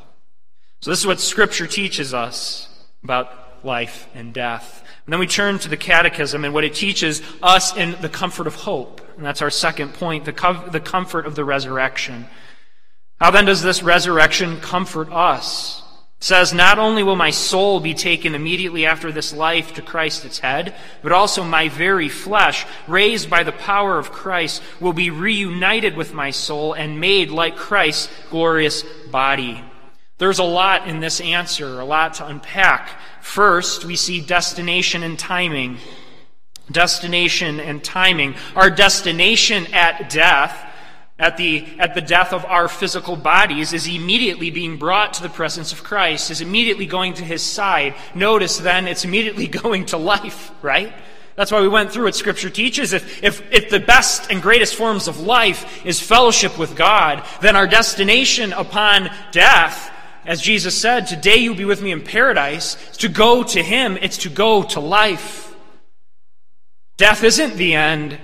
So, 0.82 0.91
this 0.91 1.00
is 1.00 1.08
what 1.08 1.20
Scripture 1.20 1.65
teaches 1.65 2.13
us 2.13 2.68
about 3.04 3.65
life 3.65 4.08
and 4.13 4.32
death. 4.32 4.84
And 5.06 5.13
then 5.13 5.20
we 5.20 5.26
turn 5.26 5.58
to 5.60 5.70
the 5.70 5.78
Catechism 5.78 6.46
and 6.46 6.54
what 6.54 6.63
it 6.63 6.76
teaches 6.76 7.24
us 7.41 7.76
in 7.76 7.96
the 8.02 8.10
comfort 8.10 8.46
of 8.46 8.56
hope. 8.56 9.02
And 9.15 9.26
that's 9.26 9.41
our 9.41 9.50
second 9.50 9.96
point 9.96 10.26
the, 10.26 10.68
the 10.72 10.80
comfort 10.80 11.26
of 11.26 11.34
the 11.34 11.46
resurrection. 11.46 12.28
How 13.20 13.32
then 13.32 13.46
does 13.46 13.63
this 13.63 13.82
resurrection 13.82 14.60
comfort 14.60 15.12
us? 15.12 15.82
Says, 16.19 16.54
Not 16.54 16.80
only 16.80 17.04
will 17.04 17.15
my 17.15 17.32
soul 17.32 17.80
be 17.80 17.93
taken 17.93 18.36
immediately 18.36 18.86
after 18.86 19.12
this 19.12 19.34
life 19.34 19.73
to 19.73 19.82
Christ 19.82 20.25
its 20.25 20.39
head, 20.39 20.73
but 21.01 21.12
also 21.12 21.43
my 21.43 21.69
very 21.69 22.10
flesh, 22.10 22.65
raised 22.88 23.30
by 23.30 23.43
the 23.43 23.51
power 23.51 23.97
of 23.97 24.12
Christ, 24.12 24.62
will 24.80 24.93
be 24.93 25.10
reunited 25.10 25.95
with 25.95 26.13
my 26.13 26.32
soul 26.32 26.73
and 26.73 26.99
made 26.99 27.30
like 27.30 27.56
Christ's 27.56 28.10
glorious 28.30 28.84
body. 29.12 29.63
There's 30.17 30.39
a 30.39 30.43
lot 30.43 30.88
in 30.88 31.01
this 31.01 31.19
answer, 31.19 31.80
a 31.80 31.86
lot 31.86 32.15
to 32.15 32.25
unpack. 32.25 32.89
First, 33.21 33.84
we 33.84 33.97
see 33.97 34.21
destination 34.21 35.04
and 35.04 35.19
timing. 35.19 35.78
Destination 36.71 37.60
and 37.60 37.84
timing. 37.84 38.36
Our 38.56 38.69
destination 38.69 39.67
at 39.73 40.10
death 40.10 40.64
at 41.17 41.38
the, 41.38 41.65
at 41.80 41.95
the 41.95 42.01
death 42.01 42.34
of 42.34 42.43
our 42.45 42.67
physical 42.67 43.15
bodies 43.15 43.71
is 43.71 43.88
immediately 43.88 44.51
being 44.51 44.78
brought 44.78 45.13
to 45.13 45.23
the 45.23 45.30
presence 45.30 45.71
of 45.71 45.84
Christ, 45.84 46.30
is 46.30 46.41
immediately 46.41 46.86
going 46.86 47.13
to 47.13 47.23
his 47.23 47.41
side. 47.41 47.95
Notice 48.13 48.58
then 48.58 48.88
it's 48.88 49.06
immediately 49.06 49.47
going 49.63 49.86
to 49.88 49.97
life, 49.97 50.51
right? 50.62 50.93
That's 51.36 51.51
why 51.51 51.62
we 51.62 51.67
went 51.67 51.91
through 51.91 52.06
what 52.06 52.15
Scripture 52.15 52.49
teaches. 52.49 52.93
If, 52.93 53.23
if, 53.23 53.51
if 53.51 53.69
the 53.69 53.80
best 53.80 54.32
and 54.32 54.41
greatest 54.41 54.75
forms 54.75 55.08
of 55.08 55.19
life 55.19 55.86
is 55.86 55.99
fellowship 56.01 56.58
with 56.58 56.75
God, 56.75 57.25
then 57.41 57.56
our 57.56 57.67
destination 57.67 58.54
upon 58.54 59.10
death, 59.32 59.91
as 60.25 60.41
Jesus 60.41 60.80
said, 60.80 61.08
today 61.08 61.38
you'll 61.38 61.56
be 61.56 61.65
with 61.65 61.82
me 61.82 61.91
in 61.91 62.01
paradise, 62.01 62.78
is 62.91 62.97
to 62.97 63.10
go 63.10 63.43
to 63.43 63.62
Him, 63.62 63.97
it's 64.01 64.19
to 64.19 64.30
go 64.30 64.63
to 64.63 64.80
life. 64.80 65.54
Death 66.97 67.23
isn't 67.23 67.58
the 67.58 67.73
end. 67.73 68.17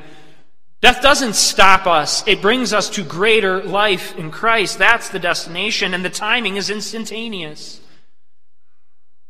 Death 0.81 1.01
doesn't 1.01 1.35
stop 1.35 1.85
us. 1.85 2.27
It 2.27 2.41
brings 2.41 2.73
us 2.73 2.89
to 2.91 3.03
greater 3.03 3.63
life 3.63 4.17
in 4.17 4.31
Christ. 4.31 4.79
That's 4.79 5.09
the 5.09 5.19
destination, 5.19 5.93
and 5.93 6.03
the 6.03 6.09
timing 6.09 6.57
is 6.57 6.71
instantaneous. 6.71 7.79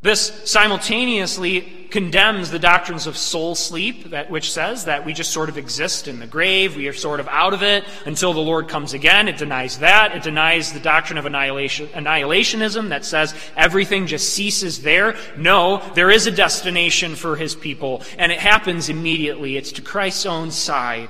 This 0.03 0.49
simultaneously 0.49 1.87
condemns 1.91 2.49
the 2.49 2.57
doctrines 2.57 3.05
of 3.05 3.15
soul 3.15 3.53
sleep, 3.53 4.05
that, 4.11 4.31
which 4.31 4.51
says 4.51 4.85
that 4.85 5.05
we 5.05 5.13
just 5.13 5.29
sort 5.29 5.47
of 5.49 5.59
exist 5.59 6.07
in 6.07 6.19
the 6.19 6.25
grave, 6.25 6.75
we 6.75 6.87
are 6.87 6.93
sort 6.93 7.19
of 7.19 7.27
out 7.27 7.53
of 7.53 7.61
it 7.61 7.83
until 8.05 8.33
the 8.33 8.39
Lord 8.39 8.67
comes 8.67 8.93
again. 8.93 9.27
It 9.27 9.37
denies 9.37 9.77
that. 9.79 10.15
It 10.15 10.23
denies 10.23 10.73
the 10.73 10.79
doctrine 10.79 11.19
of 11.19 11.27
annihilation, 11.27 11.87
annihilationism 11.89 12.89
that 12.89 13.05
says 13.05 13.35
everything 13.55 14.07
just 14.07 14.33
ceases 14.33 14.81
there. 14.81 15.17
No, 15.37 15.83
there 15.93 16.09
is 16.09 16.25
a 16.25 16.31
destination 16.31 17.13
for 17.15 17.35
his 17.35 17.53
people, 17.53 18.01
and 18.17 18.31
it 18.31 18.39
happens 18.39 18.89
immediately. 18.89 19.57
It's 19.57 19.73
to 19.73 19.83
Christ's 19.83 20.25
own 20.25 20.49
side. 20.49 21.09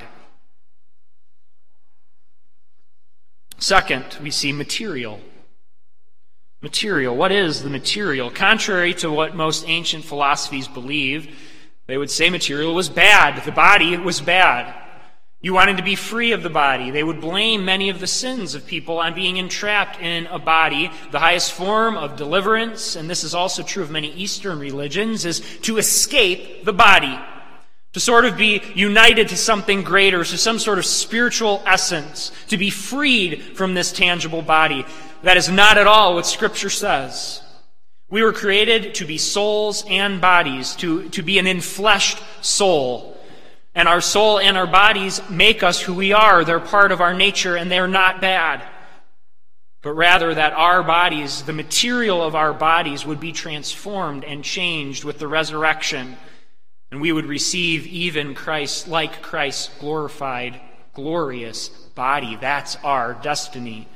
Second, 3.61 4.17
we 4.23 4.31
see 4.31 4.51
material. 4.51 5.21
Material. 6.63 7.15
What 7.15 7.31
is 7.31 7.61
the 7.61 7.69
material? 7.69 8.31
Contrary 8.31 8.95
to 8.95 9.11
what 9.11 9.35
most 9.35 9.65
ancient 9.67 10.03
philosophies 10.03 10.67
believe, 10.67 11.37
they 11.85 11.95
would 11.95 12.09
say 12.09 12.31
material 12.31 12.73
was 12.73 12.89
bad. 12.89 13.45
The 13.45 13.51
body 13.51 13.95
was 13.97 14.19
bad. 14.19 14.73
You 15.41 15.53
wanted 15.53 15.77
to 15.77 15.83
be 15.83 15.95
free 15.95 16.31
of 16.31 16.41
the 16.41 16.49
body. 16.49 16.89
They 16.89 17.03
would 17.03 17.21
blame 17.21 17.63
many 17.63 17.89
of 17.89 17.99
the 17.99 18.07
sins 18.07 18.55
of 18.55 18.65
people 18.65 18.97
on 18.97 19.13
being 19.13 19.37
entrapped 19.37 20.01
in 20.01 20.25
a 20.27 20.39
body. 20.39 20.89
The 21.11 21.19
highest 21.19 21.51
form 21.51 21.97
of 21.97 22.15
deliverance, 22.15 22.95
and 22.95 23.07
this 23.07 23.23
is 23.23 23.35
also 23.35 23.61
true 23.61 23.83
of 23.83 23.91
many 23.91 24.11
Eastern 24.13 24.57
religions, 24.57 25.23
is 25.23 25.39
to 25.61 25.77
escape 25.77 26.65
the 26.65 26.73
body 26.73 27.19
to 27.93 27.99
sort 27.99 28.25
of 28.25 28.37
be 28.37 28.61
united 28.73 29.29
to 29.29 29.37
something 29.37 29.83
greater, 29.83 30.23
to 30.23 30.37
some 30.37 30.59
sort 30.59 30.79
of 30.79 30.85
spiritual 30.85 31.61
essence, 31.65 32.31
to 32.47 32.57
be 32.57 32.69
freed 32.69 33.57
from 33.57 33.73
this 33.73 33.91
tangible 33.91 34.41
body. 34.41 34.85
That 35.23 35.37
is 35.37 35.49
not 35.49 35.77
at 35.77 35.87
all 35.87 36.15
what 36.15 36.25
Scripture 36.25 36.69
says. 36.69 37.41
We 38.09 38.23
were 38.23 38.33
created 38.33 38.95
to 38.95 39.05
be 39.05 39.17
souls 39.17 39.85
and 39.87 40.19
bodies, 40.19 40.75
to, 40.77 41.09
to 41.09 41.21
be 41.21 41.39
an 41.39 41.45
infleshed 41.45 42.21
soul. 42.43 43.17
And 43.73 43.87
our 43.87 44.01
soul 44.01 44.39
and 44.39 44.57
our 44.57 44.67
bodies 44.67 45.21
make 45.29 45.63
us 45.63 45.81
who 45.81 45.93
we 45.93 46.11
are. 46.11 46.43
They're 46.43 46.59
part 46.59 46.91
of 46.91 46.99
our 46.99 47.13
nature 47.13 47.55
and 47.55 47.71
they're 47.71 47.87
not 47.87 48.19
bad. 48.19 48.67
But 49.81 49.93
rather 49.93 50.33
that 50.33 50.53
our 50.53 50.83
bodies, 50.83 51.43
the 51.43 51.53
material 51.53 52.21
of 52.21 52.35
our 52.35 52.53
bodies, 52.53 53.05
would 53.05 53.19
be 53.19 53.31
transformed 53.31 54.25
and 54.25 54.43
changed 54.43 55.05
with 55.05 55.17
the 55.17 55.27
resurrection 55.27 56.17
and 56.91 56.99
we 56.99 57.11
would 57.11 57.25
receive 57.25 57.87
even 57.87 58.35
Christ, 58.35 58.87
like 58.87 59.21
Christ's 59.21 59.69
glorified, 59.79 60.59
glorious 60.93 61.69
body. 61.69 62.37
That's 62.39 62.75
our 62.77 63.13
destiny. 63.13 63.87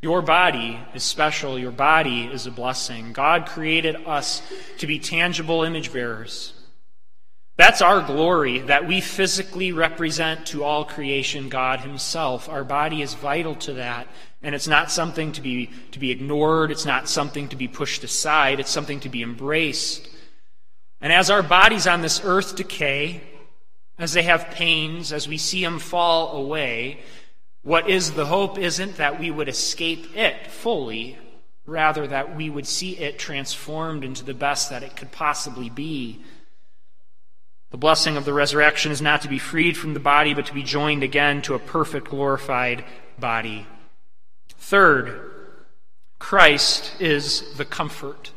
Your 0.00 0.22
body 0.22 0.78
is 0.94 1.02
special. 1.02 1.58
Your 1.58 1.72
body 1.72 2.24
is 2.24 2.46
a 2.46 2.50
blessing. 2.50 3.12
God 3.12 3.46
created 3.46 3.96
us 4.06 4.42
to 4.78 4.86
be 4.86 4.98
tangible 4.98 5.64
image 5.64 5.92
bearers. 5.92 6.52
That's 7.56 7.82
our 7.82 8.02
glory 8.02 8.60
that 8.60 8.86
we 8.86 9.00
physically 9.00 9.72
represent 9.72 10.46
to 10.48 10.62
all 10.62 10.84
creation 10.84 11.48
God 11.48 11.80
Himself. 11.80 12.48
Our 12.48 12.62
body 12.62 13.02
is 13.02 13.14
vital 13.14 13.56
to 13.56 13.72
that. 13.74 14.06
And 14.40 14.54
it's 14.54 14.68
not 14.68 14.92
something 14.92 15.32
to 15.32 15.40
be, 15.40 15.70
to 15.90 15.98
be 15.98 16.12
ignored. 16.12 16.70
It's 16.70 16.86
not 16.86 17.08
something 17.08 17.48
to 17.48 17.56
be 17.56 17.66
pushed 17.66 18.04
aside. 18.04 18.60
It's 18.60 18.70
something 18.70 19.00
to 19.00 19.08
be 19.08 19.24
embraced. 19.24 20.08
And 21.00 21.12
as 21.12 21.30
our 21.30 21.42
bodies 21.42 21.86
on 21.86 22.00
this 22.00 22.20
earth 22.24 22.56
decay, 22.56 23.22
as 23.98 24.12
they 24.12 24.22
have 24.22 24.50
pains, 24.50 25.12
as 25.12 25.28
we 25.28 25.38
see 25.38 25.62
them 25.62 25.78
fall 25.78 26.36
away, 26.36 27.00
what 27.62 27.88
is 27.88 28.12
the 28.12 28.26
hope 28.26 28.58
isn't 28.58 28.96
that 28.96 29.20
we 29.20 29.30
would 29.30 29.48
escape 29.48 30.16
it 30.16 30.46
fully, 30.46 31.18
rather, 31.66 32.06
that 32.06 32.36
we 32.36 32.48
would 32.48 32.66
see 32.66 32.96
it 32.96 33.18
transformed 33.18 34.04
into 34.04 34.24
the 34.24 34.34
best 34.34 34.70
that 34.70 34.82
it 34.82 34.96
could 34.96 35.12
possibly 35.12 35.68
be. 35.68 36.20
The 37.70 37.76
blessing 37.76 38.16
of 38.16 38.24
the 38.24 38.32
resurrection 38.32 38.92
is 38.92 39.02
not 39.02 39.22
to 39.22 39.28
be 39.28 39.38
freed 39.38 39.76
from 39.76 39.92
the 39.92 40.00
body, 40.00 40.32
but 40.32 40.46
to 40.46 40.54
be 40.54 40.62
joined 40.62 41.02
again 41.02 41.42
to 41.42 41.54
a 41.54 41.58
perfect, 41.58 42.08
glorified 42.08 42.84
body. 43.18 43.66
Third, 44.56 45.30
Christ 46.18 46.92
is 47.00 47.54
the 47.56 47.64
comfort. 47.64 48.30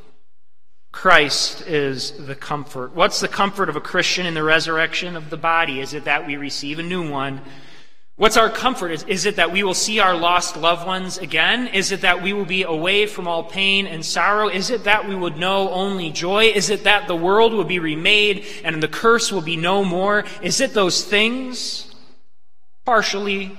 Christ 0.91 1.67
is 1.67 2.12
the 2.12 2.36
comfort. 2.36 2.93
What's 2.93 3.21
the 3.21 3.27
comfort 3.27 3.69
of 3.69 3.75
a 3.75 3.82
Christian 3.82 4.25
in 4.25 4.34
the 4.34 4.43
resurrection 4.43 5.15
of 5.15 5.30
the 5.30 5.38
body? 5.38 5.80
Is 5.80 5.93
it 5.93 6.04
that 6.06 6.27
we 6.27 6.36
receive 6.36 6.80
a 6.80 6.84
new 6.84 7.10
one? 7.10 7.41
What's 8.17 8.38
our 8.38 8.49
comfort? 8.49 8.91
Is, 8.91 9.04
is 9.06 9.25
it 9.25 9.38
that 9.38 9.51
we 9.51 9.63
will 9.63 9.73
see 9.73 9.99
our 9.99 10.15
lost 10.15 10.58
loved 10.58 10.86
ones 10.86 11.17
again? 11.17 11.67
Is 11.67 11.91
it 11.91 12.01
that 12.01 12.21
we 12.21 12.34
will 12.34 12.45
be 12.45 12.63
away 12.63 13.08
from 13.08 13.27
all 13.27 13.43
pain 13.43 13.88
and 13.88 14.06
sorrow? 14.06 14.49
Is 14.49 14.69
it 14.69 14.84
that 14.84 15.08
we 15.08 15.15
would 15.15 15.38
know 15.38 15.71
only 15.71 16.12
joy? 16.12 16.45
Is 16.45 16.69
it 16.69 16.84
that 16.84 17.08
the 17.08 17.15
world 17.15 17.54
will 17.54 17.63
be 17.63 17.80
remade 17.80 18.45
and 18.63 18.84
the 18.84 18.88
curse 18.88 19.32
will 19.32 19.41
be 19.41 19.58
no 19.58 19.84
more? 19.84 20.25
Is 20.43 20.60
it 20.62 20.73
those 20.73 21.04
things? 21.04 21.95
Partially. 22.86 23.58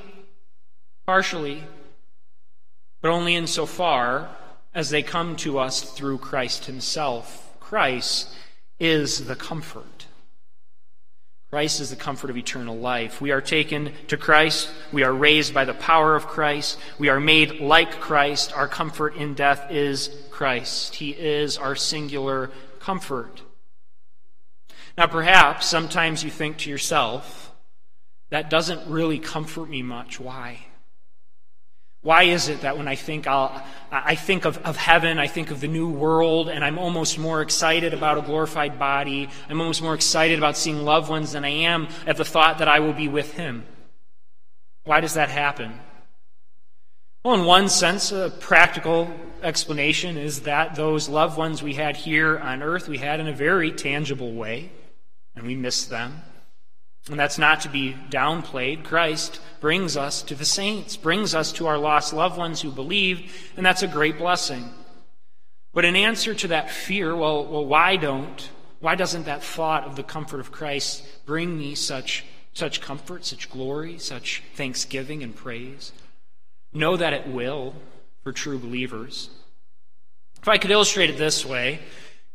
Partially. 1.07 1.65
But 3.01 3.11
only 3.11 3.35
insofar 3.35 4.29
as 4.75 4.91
they 4.91 5.03
come 5.03 5.37
to 5.37 5.59
us 5.59 5.83
through 5.83 6.19
Christ 6.19 6.67
Himself. 6.67 7.55
Christ 7.61 8.29
is 8.79 9.27
the 9.27 9.37
comfort. 9.37 10.07
Christ 11.51 11.81
is 11.81 11.91
the 11.91 11.97
comfort 11.97 12.31
of 12.31 12.39
eternal 12.39 12.79
life. 12.79 13.21
We 13.21 13.31
are 13.31 13.43
taken 13.43 13.93
to 14.09 14.17
Christ. 14.17 14.71
We 14.91 15.03
are 15.03 15.13
raised 15.13 15.53
by 15.53 15.67
the 15.67 15.75
power 15.75 16.17
of 16.17 16.27
Christ. 16.27 16.79
We 16.99 17.11
are 17.11 17.21
made 17.21 17.61
like 17.61 18.01
Christ. 18.01 18.57
Our 18.57 18.67
comfort 18.67 19.17
in 19.17 19.35
death 19.35 19.71
is 19.71 20.09
Christ. 20.31 20.95
He 20.95 21.11
is 21.11 21.59
our 21.59 21.77
singular 21.77 22.51
comfort. 22.81 23.43
Now, 24.97 25.07
perhaps 25.07 25.67
sometimes 25.67 26.25
you 26.25 26.31
think 26.31 26.57
to 26.59 26.71
yourself, 26.71 27.53
that 28.31 28.49
doesn't 28.49 28.91
really 28.91 29.19
comfort 29.19 29.69
me 29.69 29.83
much. 29.83 30.19
Why? 30.19 30.67
Why 32.03 32.25
is 32.25 32.49
it 32.49 32.63
that 32.63 32.77
when 32.77 32.89
I 32.89 32.97
think 32.97 33.29
I'll, 33.29 33.63
I 33.93 34.17
think 34.17 34.45
of, 34.45 34.59
of 34.59 34.77
heaven, 34.77 35.21
I 35.21 35.29
think 35.29 35.53
of 35.53 35.61
the 35.61 35.69
new 35.69 35.89
world, 35.89 36.49
and 36.49 36.65
I'm 36.65 36.79
almost 36.79 37.17
more 37.17 37.43
excited 37.43 37.95
about 37.95 38.19
a 38.19 38.23
glorified 38.23 38.77
body, 38.77 39.29
I'm 39.49 39.61
almost 39.61 39.83
more 39.83 39.95
excited 39.95 40.37
about 40.37 40.57
seeing 40.57 40.85
loved 40.85 41.09
ones 41.09 41.33
than 41.33 41.45
I 41.45 41.51
am 41.51 41.87
at 42.07 42.17
the 42.17 42.25
thought 42.25 42.59
that 42.59 42.67
I 42.67 42.81
will 42.81 42.93
be 42.93 43.07
with 43.07 43.35
Him? 43.35 43.65
Why 44.85 45.01
does 45.01 45.15
that 45.15 45.29
happen? 45.29 45.79
Well, 47.23 47.37
in 47.37 47.45
one 47.45 47.69
sense, 47.69 48.11
a 48.11 48.31
practical 48.41 49.09
explanation 49.41 50.17
is 50.17 50.41
that 50.41 50.75
those 50.75 51.09
loved 51.09 51.39
ones 51.39 51.63
we 51.63 51.75
had 51.75 51.97
here 51.97 52.37
on 52.37 52.65
earth, 52.65 52.89
we 52.89 52.99
had 52.99 53.21
in 53.21 53.29
a 53.29 53.33
very 53.33 53.71
tangible 53.71 54.33
way, 54.33 54.73
and 55.37 55.47
we 55.47 55.55
miss 55.55 55.85
them. 55.85 56.23
And 57.11 57.19
that's 57.19 57.39
not 57.39 57.63
to 57.63 57.69
be 57.69 57.97
downplayed. 58.11 58.85
Christ 58.85 59.41
brings 59.61 59.97
us 59.97 60.23
to 60.23 60.35
the 60.35 60.45
saints, 60.45 60.97
brings 60.97 61.35
us 61.35 61.53
to 61.53 61.67
our 61.67 61.79
lost 61.79 62.13
loved 62.13 62.39
ones 62.39 62.61
who 62.61 62.71
believed, 62.71 63.31
and 63.57 63.67
that's 63.67 63.83
a 63.83 63.89
great 63.89 64.19
blessing. 64.19 64.71
But 65.73 65.85
in 65.85 65.97
answer 65.97 66.35
to 66.35 66.49
that 66.49 66.71
fear, 66.71 67.17
well, 67.17 67.45
well 67.45 67.65
why 67.65 67.97
don't, 67.97 68.49
why 68.79 68.95
doesn't 68.95 69.25
that 69.25 69.43
thought 69.43 69.85
of 69.85 69.97
the 69.97 70.03
comfort 70.03 70.39
of 70.39 70.53
Christ 70.53 71.05
bring 71.27 71.59
me 71.59 71.75
such, 71.75 72.25
such 72.53 72.81
comfort, 72.81 73.25
such 73.25 73.51
glory, 73.51 73.99
such 73.99 74.43
thanksgiving 74.55 75.23
and 75.23 75.35
praise? 75.35 75.93
Know 76.73 76.97
that 76.97 77.13
it 77.13 77.27
will 77.27 77.75
for 78.23 78.33
true 78.33 78.59
believers. 78.59 79.29
If 80.41 80.49
I 80.49 80.59
could 80.59 80.71
illustrate 80.71 81.11
it 81.11 81.19
this 81.19 81.45
way, 81.45 81.81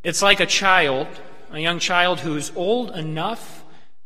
it's 0.02 0.22
like 0.22 0.40
a 0.40 0.46
child, 0.46 1.06
a 1.52 1.58
young 1.58 1.78
child 1.78 2.20
who's 2.20 2.52
old 2.54 2.90
enough 2.90 3.57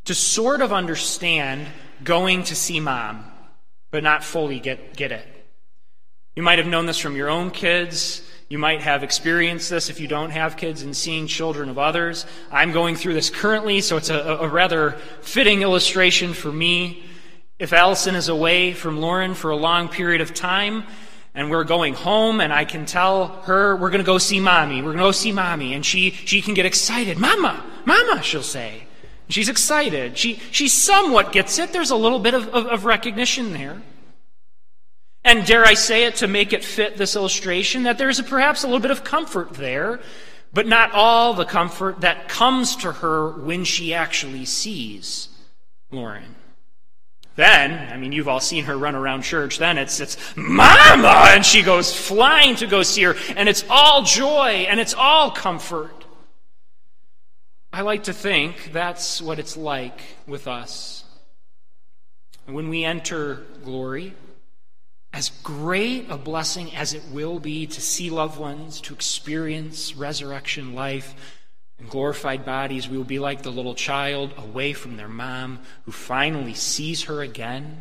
to 0.04 0.14
sort 0.14 0.60
of 0.60 0.72
understand 0.72 1.66
going 2.02 2.42
to 2.44 2.56
see 2.56 2.80
mom, 2.80 3.24
but 3.90 4.02
not 4.02 4.24
fully 4.24 4.60
get, 4.60 4.96
get 4.96 5.12
it. 5.12 5.26
You 6.34 6.42
might 6.42 6.58
have 6.58 6.66
known 6.66 6.86
this 6.86 6.98
from 6.98 7.14
your 7.14 7.28
own 7.28 7.50
kids. 7.50 8.26
You 8.48 8.58
might 8.58 8.80
have 8.80 9.02
experienced 9.02 9.70
this 9.70 9.90
if 9.90 10.00
you 10.00 10.08
don't 10.08 10.30
have 10.30 10.56
kids 10.56 10.82
and 10.82 10.96
seeing 10.96 11.26
children 11.26 11.68
of 11.68 11.78
others. 11.78 12.26
I'm 12.50 12.72
going 12.72 12.96
through 12.96 13.14
this 13.14 13.30
currently, 13.30 13.80
so 13.80 13.96
it's 13.96 14.10
a, 14.10 14.18
a 14.18 14.48
rather 14.48 14.92
fitting 15.20 15.62
illustration 15.62 16.34
for 16.34 16.50
me. 16.50 17.04
If 17.58 17.72
Allison 17.72 18.14
is 18.14 18.28
away 18.28 18.72
from 18.72 18.98
Lauren 18.98 19.34
for 19.34 19.50
a 19.50 19.56
long 19.56 19.88
period 19.88 20.20
of 20.20 20.34
time, 20.34 20.84
and 21.34 21.50
we're 21.50 21.64
going 21.64 21.94
home 21.94 22.40
and 22.40 22.52
I 22.52 22.64
can 22.64 22.84
tell 22.84 23.28
her 23.44 23.76
we're 23.76 23.90
going 23.90 24.02
to 24.02 24.06
go 24.06 24.18
see 24.18 24.40
mommy. 24.40 24.76
We're 24.82 24.92
going 24.92 24.98
to 24.98 25.04
go 25.04 25.12
see 25.12 25.32
mommy. 25.32 25.74
And 25.74 25.84
she, 25.84 26.10
she 26.10 26.42
can 26.42 26.54
get 26.54 26.66
excited. 26.66 27.18
Mama, 27.18 27.64
mama, 27.86 28.22
she'll 28.22 28.42
say. 28.42 28.84
She's 29.28 29.48
excited. 29.48 30.18
She, 30.18 30.40
she 30.50 30.68
somewhat 30.68 31.32
gets 31.32 31.58
it. 31.58 31.72
There's 31.72 31.90
a 31.90 31.96
little 31.96 32.18
bit 32.18 32.34
of, 32.34 32.48
of, 32.48 32.66
of 32.66 32.84
recognition 32.84 33.52
there. 33.52 33.80
And 35.24 35.46
dare 35.46 35.64
I 35.64 35.74
say 35.74 36.04
it 36.04 36.16
to 36.16 36.26
make 36.26 36.52
it 36.52 36.64
fit 36.64 36.96
this 36.96 37.14
illustration, 37.14 37.84
that 37.84 37.96
there's 37.96 38.18
a, 38.18 38.24
perhaps 38.24 38.64
a 38.64 38.66
little 38.66 38.80
bit 38.80 38.90
of 38.90 39.04
comfort 39.04 39.54
there, 39.54 40.00
but 40.52 40.66
not 40.66 40.92
all 40.92 41.32
the 41.34 41.44
comfort 41.44 42.00
that 42.00 42.28
comes 42.28 42.76
to 42.76 42.92
her 42.92 43.30
when 43.30 43.64
she 43.64 43.94
actually 43.94 44.44
sees 44.44 45.28
Lauren. 45.90 46.34
Then, 47.34 47.90
I 47.90 47.96
mean, 47.96 48.12
you've 48.12 48.28
all 48.28 48.40
seen 48.40 48.64
her 48.64 48.76
run 48.76 48.94
around 48.94 49.22
church. 49.22 49.58
Then 49.58 49.78
it's, 49.78 50.00
it's, 50.00 50.18
Mama! 50.36 51.30
And 51.30 51.46
she 51.46 51.62
goes 51.62 51.94
flying 51.94 52.56
to 52.56 52.66
go 52.66 52.82
see 52.82 53.04
her. 53.04 53.14
And 53.36 53.48
it's 53.48 53.64
all 53.70 54.02
joy 54.02 54.66
and 54.68 54.78
it's 54.78 54.92
all 54.92 55.30
comfort. 55.30 56.01
I 57.74 57.80
like 57.80 58.04
to 58.04 58.12
think 58.12 58.70
that's 58.72 59.22
what 59.22 59.38
it's 59.38 59.56
like 59.56 59.98
with 60.26 60.46
us. 60.46 61.04
When 62.44 62.68
we 62.68 62.84
enter 62.84 63.46
glory, 63.64 64.14
as 65.10 65.30
great 65.42 66.10
a 66.10 66.18
blessing 66.18 66.74
as 66.74 66.92
it 66.92 67.02
will 67.10 67.38
be 67.38 67.66
to 67.66 67.80
see 67.80 68.10
loved 68.10 68.38
ones, 68.38 68.78
to 68.82 68.94
experience 68.94 69.96
resurrection 69.96 70.74
life, 70.74 71.14
in 71.78 71.86
glorified 71.86 72.44
bodies, 72.44 72.90
we 72.90 72.98
will 72.98 73.04
be 73.04 73.18
like 73.18 73.40
the 73.40 73.50
little 73.50 73.74
child 73.74 74.34
away 74.36 74.74
from 74.74 74.98
their 74.98 75.08
mom 75.08 75.60
who 75.86 75.92
finally 75.92 76.54
sees 76.54 77.04
her 77.04 77.22
again, 77.22 77.80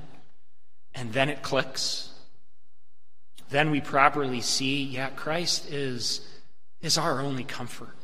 and 0.95 1.11
then 1.11 1.27
it 1.27 1.41
clicks. 1.41 2.11
Then 3.49 3.71
we 3.71 3.81
properly 3.81 4.39
see, 4.39 4.83
yeah, 4.83 5.09
Christ 5.09 5.69
is, 5.69 6.21
is 6.81 6.97
our 6.97 7.19
only 7.19 7.43
comfort. 7.43 7.95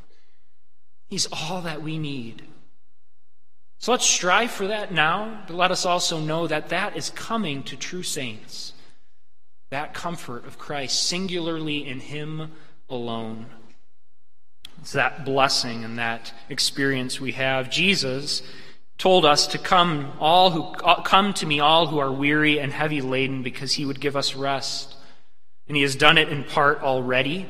He's 1.07 1.27
all 1.31 1.61
that 1.61 1.81
we 1.81 1.97
need. 1.97 2.43
So 3.79 3.91
let's 3.91 4.05
strive 4.05 4.51
for 4.51 4.67
that 4.67 4.91
now, 4.91 5.43
but 5.47 5.55
let 5.55 5.71
us 5.71 5.85
also 5.85 6.19
know 6.19 6.47
that 6.47 6.69
that 6.69 6.97
is 6.97 7.09
coming 7.11 7.63
to 7.63 7.77
true 7.77 8.03
saints. 8.03 8.73
That 9.69 9.93
comfort 9.93 10.45
of 10.45 10.57
Christ, 10.57 11.03
singularly 11.03 11.87
in 11.87 11.99
Him 11.99 12.51
alone. 12.89 13.47
It's 14.79 14.93
that 14.93 15.25
blessing 15.25 15.83
and 15.83 15.97
that 15.99 16.33
experience 16.49 17.19
we 17.19 17.33
have. 17.33 17.69
Jesus 17.69 18.41
told 18.97 19.25
us 19.25 19.47
to 19.47 19.57
come 19.57 20.11
all 20.19 20.51
who 20.51 20.63
uh, 20.83 21.01
come 21.01 21.33
to 21.35 21.45
me 21.45 21.59
all 21.59 21.87
who 21.87 21.99
are 21.99 22.11
weary 22.11 22.59
and 22.59 22.71
heavy 22.71 23.01
laden 23.01 23.43
because 23.43 23.73
he 23.73 23.85
would 23.85 23.99
give 23.99 24.15
us 24.15 24.35
rest. 24.35 24.95
And 25.67 25.75
he 25.75 25.83
has 25.83 25.95
done 25.95 26.17
it 26.17 26.29
in 26.29 26.43
part 26.43 26.81
already. 26.81 27.47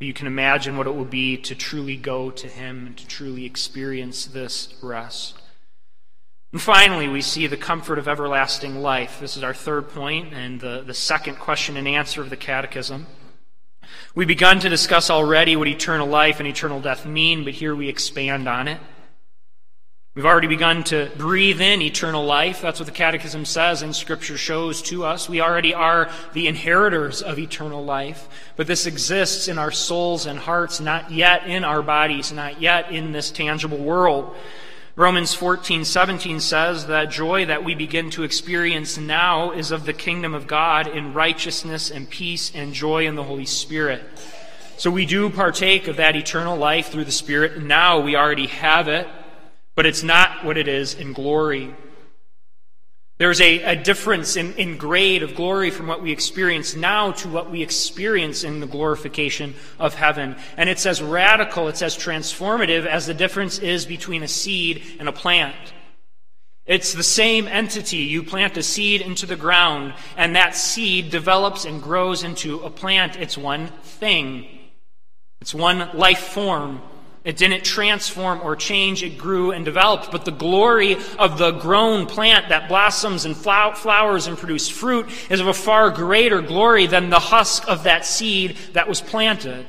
You 0.00 0.14
can 0.14 0.26
imagine 0.26 0.78
what 0.78 0.86
it 0.86 0.94
will 0.94 1.04
be 1.04 1.36
to 1.36 1.54
truly 1.54 1.96
go 1.96 2.30
to 2.30 2.48
him 2.48 2.86
and 2.86 2.96
to 2.96 3.06
truly 3.06 3.44
experience 3.44 4.24
this 4.24 4.72
rest. 4.82 5.36
And 6.52 6.60
finally, 6.60 7.06
we 7.06 7.20
see 7.20 7.46
the 7.46 7.58
comfort 7.58 7.98
of 7.98 8.08
everlasting 8.08 8.80
life. 8.80 9.20
This 9.20 9.36
is 9.36 9.42
our 9.42 9.52
third 9.52 9.90
point 9.90 10.32
and 10.32 10.58
the, 10.58 10.82
the 10.84 10.94
second 10.94 11.36
question 11.36 11.76
and 11.76 11.86
answer 11.86 12.22
of 12.22 12.30
the 12.30 12.36
catechism. 12.36 13.08
We've 14.14 14.26
begun 14.26 14.58
to 14.60 14.70
discuss 14.70 15.10
already 15.10 15.54
what 15.54 15.68
eternal 15.68 16.06
life 16.06 16.40
and 16.40 16.48
eternal 16.48 16.80
death 16.80 17.04
mean, 17.04 17.44
but 17.44 17.52
here 17.52 17.76
we 17.76 17.88
expand 17.90 18.48
on 18.48 18.68
it. 18.68 18.80
We've 20.16 20.26
already 20.26 20.48
begun 20.48 20.82
to 20.84 21.08
breathe 21.16 21.60
in 21.60 21.80
eternal 21.80 22.24
life. 22.24 22.60
That's 22.60 22.80
what 22.80 22.86
the 22.86 22.92
Catechism 22.92 23.44
says 23.44 23.82
and 23.82 23.94
Scripture 23.94 24.36
shows 24.36 24.82
to 24.82 25.04
us. 25.04 25.28
We 25.28 25.40
already 25.40 25.72
are 25.72 26.10
the 26.32 26.48
inheritors 26.48 27.22
of 27.22 27.38
eternal 27.38 27.84
life, 27.84 28.28
but 28.56 28.66
this 28.66 28.86
exists 28.86 29.46
in 29.46 29.56
our 29.56 29.70
souls 29.70 30.26
and 30.26 30.36
hearts, 30.36 30.80
not 30.80 31.12
yet 31.12 31.46
in 31.46 31.62
our 31.62 31.80
bodies, 31.80 32.32
not 32.32 32.60
yet 32.60 32.90
in 32.90 33.12
this 33.12 33.30
tangible 33.30 33.78
world. 33.78 34.34
Romans 34.96 35.32
14, 35.32 35.84
17 35.84 36.40
says 36.40 36.88
that 36.88 37.12
joy 37.12 37.46
that 37.46 37.62
we 37.62 37.76
begin 37.76 38.10
to 38.10 38.24
experience 38.24 38.98
now 38.98 39.52
is 39.52 39.70
of 39.70 39.86
the 39.86 39.92
kingdom 39.92 40.34
of 40.34 40.48
God 40.48 40.88
in 40.88 41.14
righteousness 41.14 41.88
and 41.88 42.10
peace 42.10 42.50
and 42.52 42.74
joy 42.74 43.06
in 43.06 43.14
the 43.14 43.22
Holy 43.22 43.46
Spirit. 43.46 44.02
So 44.76 44.90
we 44.90 45.06
do 45.06 45.30
partake 45.30 45.86
of 45.86 45.98
that 45.98 46.16
eternal 46.16 46.56
life 46.56 46.88
through 46.88 47.04
the 47.04 47.12
Spirit. 47.12 47.62
Now 47.62 48.00
we 48.00 48.16
already 48.16 48.48
have 48.48 48.88
it, 48.88 49.06
but 49.74 49.86
it's 49.86 50.02
not 50.02 50.44
what 50.44 50.56
it 50.58 50.68
is 50.68 50.94
in 50.94 51.12
glory. 51.12 51.74
There's 53.20 53.42
a, 53.42 53.62
a 53.62 53.76
difference 53.76 54.36
in, 54.36 54.54
in 54.54 54.78
grade 54.78 55.22
of 55.22 55.34
glory 55.34 55.70
from 55.70 55.86
what 55.86 56.00
we 56.00 56.10
experience 56.10 56.74
now 56.74 57.12
to 57.12 57.28
what 57.28 57.50
we 57.50 57.62
experience 57.62 58.44
in 58.44 58.60
the 58.60 58.66
glorification 58.66 59.54
of 59.78 59.92
heaven. 59.92 60.36
And 60.56 60.70
it's 60.70 60.86
as 60.86 61.02
radical, 61.02 61.68
it's 61.68 61.82
as 61.82 61.98
transformative 61.98 62.86
as 62.86 63.06
the 63.06 63.12
difference 63.12 63.58
is 63.58 63.84
between 63.84 64.22
a 64.22 64.28
seed 64.28 64.82
and 64.98 65.06
a 65.06 65.12
plant. 65.12 65.54
It's 66.64 66.94
the 66.94 67.02
same 67.02 67.46
entity. 67.46 67.98
You 67.98 68.22
plant 68.22 68.56
a 68.56 68.62
seed 68.62 69.02
into 69.02 69.26
the 69.26 69.36
ground, 69.36 69.92
and 70.16 70.36
that 70.36 70.54
seed 70.54 71.10
develops 71.10 71.66
and 71.66 71.82
grows 71.82 72.22
into 72.22 72.60
a 72.60 72.70
plant. 72.70 73.16
It's 73.16 73.36
one 73.36 73.66
thing. 73.82 74.46
It's 75.42 75.54
one 75.54 75.90
life 75.92 76.20
form. 76.20 76.80
It 77.22 77.36
didn't 77.36 77.64
transform 77.64 78.40
or 78.42 78.56
change, 78.56 79.02
it 79.02 79.18
grew 79.18 79.52
and 79.52 79.64
developed. 79.64 80.10
But 80.10 80.24
the 80.24 80.30
glory 80.30 80.96
of 81.18 81.36
the 81.36 81.50
grown 81.50 82.06
plant 82.06 82.48
that 82.48 82.68
blossoms 82.68 83.26
and 83.26 83.36
flowers 83.36 84.26
and 84.26 84.38
produces 84.38 84.70
fruit 84.70 85.06
is 85.28 85.40
of 85.40 85.46
a 85.46 85.54
far 85.54 85.90
greater 85.90 86.40
glory 86.40 86.86
than 86.86 87.10
the 87.10 87.18
husk 87.18 87.68
of 87.68 87.84
that 87.84 88.06
seed 88.06 88.56
that 88.72 88.88
was 88.88 89.02
planted. 89.02 89.66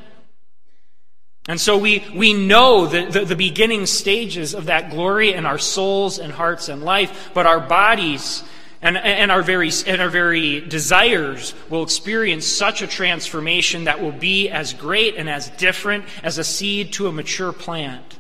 And 1.48 1.60
so 1.60 1.78
we, 1.78 2.06
we 2.16 2.34
know 2.34 2.86
the, 2.86 3.06
the, 3.08 3.26
the 3.26 3.36
beginning 3.36 3.86
stages 3.86 4.54
of 4.54 4.68
that 4.68 4.92
glory 4.92 5.34
in 5.34 5.46
our 5.46 5.58
souls 5.58 6.20
and 6.20 6.32
hearts 6.32 6.70
and 6.70 6.84
life, 6.84 7.32
but 7.34 7.48
our 7.48 7.60
bodies 7.60 8.44
and, 8.82 8.98
and, 8.98 9.32
our 9.32 9.44
very, 9.44 9.72
and 9.86 10.02
our 10.02 10.10
very 10.10 10.60
desires 10.60 11.54
will 11.70 11.84
experience 11.84 12.48
such 12.48 12.82
a 12.82 12.88
transformation 12.88 13.84
that 13.84 14.02
will 14.02 14.12
be 14.12 14.50
as 14.50 14.74
great 14.74 15.16
and 15.16 15.30
as 15.30 15.50
different 15.52 16.06
as 16.24 16.40
a 16.40 16.44
seed 16.44 16.94
to 16.94 17.08
a 17.08 17.12
mature 17.12 17.52
plant. 17.52 18.20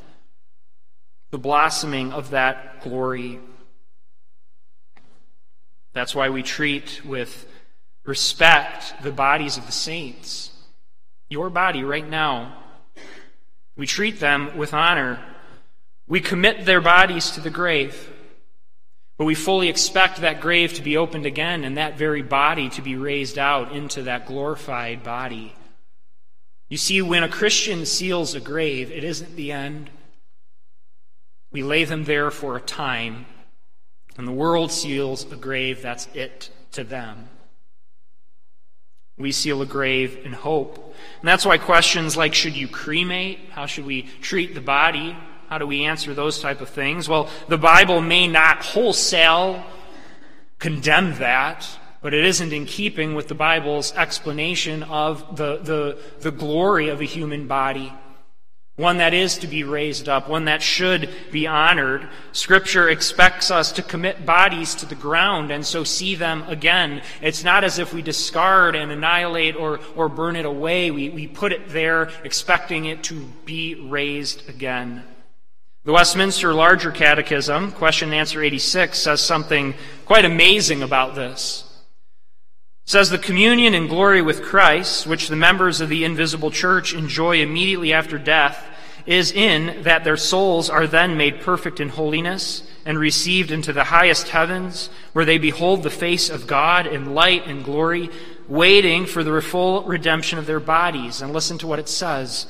The 1.32 1.40
blossoming 1.40 2.12
of 2.12 2.32
that 2.32 2.84
glory. 2.84 3.40
That's 5.94 6.14
why 6.14 6.30
we 6.30 6.44
treat 6.44 7.02
with 7.04 7.48
respect 8.06 9.02
the 9.02 9.12
bodies 9.12 9.58
of 9.58 9.66
the 9.66 9.72
saints. 9.72 10.52
Your 11.30 11.50
body 11.50 11.84
right 11.84 12.08
now. 12.08 12.58
We 13.76 13.88
treat 13.88 14.20
them 14.20 14.58
with 14.58 14.74
honor. 14.74 15.20
We 16.08 16.20
commit 16.20 16.66
their 16.66 16.82
bodies 16.82 17.32
to 17.32 17.42
the 17.42 17.50
grave. 17.50 18.11
But 19.22 19.26
we 19.26 19.36
fully 19.36 19.70
expect 19.70 20.22
that 20.22 20.42
grave 20.42 20.74
to 20.74 20.82
be 20.82 20.98
opened 20.98 21.28
again 21.28 21.64
and 21.64 21.78
that 21.78 21.96
very 21.96 22.24
body 22.24 22.70
to 22.70 22.82
be 22.82 22.96
raised 22.96 23.38
out 23.38 23.72
into 23.72 24.02
that 24.02 24.26
glorified 24.26 25.04
body. 25.04 25.54
You 26.70 26.78
see, 26.78 27.04
when 27.04 27.22
a 27.22 27.30
Christian 27.30 27.86
seals 27.86 28.34
a 28.34 28.40
grave, 28.40 28.90
it 28.90 29.04
isn't 29.04 29.36
the 29.36 29.52
end. 29.52 29.92
We 31.52 31.62
lay 31.62 31.84
them 31.84 32.06
there 32.06 32.32
for 32.32 32.58
a 32.58 32.62
time. 32.62 33.28
And 34.18 34.28
the 34.28 34.32
world 34.32 34.72
seals 34.72 35.32
a 35.32 35.36
grave, 35.36 35.84
that's 35.84 36.08
it 36.16 36.50
to 36.72 36.84
them. 36.84 37.30
We 39.20 39.32
seal 39.32 39.62
a 39.62 39.68
grave 39.68 40.26
in 40.26 40.34
hope. 40.34 40.96
And 41.20 41.28
that's 41.28 41.46
why 41.46 41.60
questions 41.60 42.18
like 42.18 42.34
should 42.34 42.58
you 42.58 42.68
cremate? 42.68 43.52
How 43.52 43.68
should 43.68 43.86
we 43.86 44.02
treat 44.22 44.56
the 44.56 44.62
body? 44.62 45.16
How 45.52 45.58
do 45.58 45.68
we 45.68 45.84
answer 45.84 46.14
those 46.14 46.40
type 46.40 46.62
of 46.62 46.70
things? 46.70 47.10
Well, 47.10 47.30
the 47.50 47.58
Bible 47.58 48.00
may 48.00 48.26
not 48.26 48.64
wholesale 48.64 49.66
condemn 50.60 51.16
that, 51.16 51.68
but 52.02 52.14
it 52.14 52.24
isn't 52.24 52.54
in 52.54 52.66
keeping 52.66 53.16
with 53.16 53.28
the 53.28 53.36
Bible's 53.36 53.94
explanation 53.96 54.82
of 54.84 55.36
the, 55.36 55.58
the, 55.58 55.98
the 56.22 56.32
glory 56.32 56.88
of 56.88 57.02
a 57.02 57.04
human 57.04 57.48
body 57.48 57.92
one 58.78 58.98
that 58.98 59.14
is 59.14 59.38
to 59.38 59.48
be 59.48 59.64
raised 59.64 60.10
up, 60.10 60.28
one 60.28 60.46
that 60.46 60.62
should 60.62 61.08
be 61.30 61.46
honored. 61.46 62.08
Scripture 62.32 62.90
expects 62.90 63.52
us 63.52 63.74
to 63.74 63.84
commit 63.84 64.26
bodies 64.26 64.74
to 64.74 64.86
the 64.88 64.96
ground 64.96 65.52
and 65.52 65.64
so 65.64 65.84
see 65.84 66.16
them 66.16 66.42
again. 66.48 67.02
It's 67.22 67.44
not 67.44 67.64
as 67.64 67.78
if 67.78 67.94
we 67.94 68.02
discard 68.02 68.76
and 68.76 68.92
annihilate 68.92 69.56
or, 69.56 69.82
or 69.96 70.10
burn 70.10 70.36
it 70.36 70.46
away. 70.46 70.90
We, 70.90 71.10
we 71.10 71.28
put 71.28 71.52
it 71.52 71.70
there 71.70 72.10
expecting 72.24 72.86
it 72.86 73.04
to 73.04 73.26
be 73.46 73.76
raised 73.76 74.50
again. 74.50 75.04
The 75.84 75.94
Westminster 75.94 76.54
Larger 76.54 76.92
Catechism, 76.92 77.72
question 77.72 78.10
and 78.10 78.16
answer 78.16 78.44
86, 78.44 79.00
says 79.00 79.20
something 79.20 79.74
quite 80.06 80.26
amazing 80.26 80.84
about 80.84 81.16
this. 81.16 81.64
It 82.86 82.92
says 82.92 83.10
the 83.10 83.18
communion 83.18 83.74
and 83.74 83.90
glory 83.90 84.22
with 84.22 84.44
Christ, 84.44 85.08
which 85.08 85.28
the 85.28 85.36
members 85.36 85.82
of 85.82 85.90
the 85.90 86.06
invisible 86.06 86.52
church 86.52 86.94
enjoy 86.94 87.42
immediately 87.42 87.94
after 87.94 88.20
death, 88.20 88.64
is 89.08 89.32
in 89.32 89.82
that 89.82 90.04
their 90.04 90.18
souls 90.18 90.70
are 90.70 90.86
then 90.86 91.18
made 91.18 91.42
perfect 91.42 91.80
in 91.80 91.90
holiness 91.90 92.62
and 92.86 93.00
received 93.00 93.50
into 93.50 93.74
the 93.74 93.86
highest 93.86 94.28
heavens, 94.28 94.92
where 95.14 95.26
they 95.26 95.40
behold 95.40 95.82
the 95.82 95.90
face 95.90 96.30
of 96.30 96.46
God 96.46 96.86
in 96.86 97.16
light 97.16 97.48
and 97.48 97.64
glory, 97.66 98.12
waiting 98.48 99.08
for 99.08 99.24
the 99.24 99.42
full 99.42 99.82
redemption 99.82 100.38
of 100.38 100.46
their 100.46 100.60
bodies. 100.60 101.24
And 101.24 101.34
listen 101.34 101.58
to 101.58 101.66
what 101.68 101.80
it 101.80 101.90
says 101.90 102.46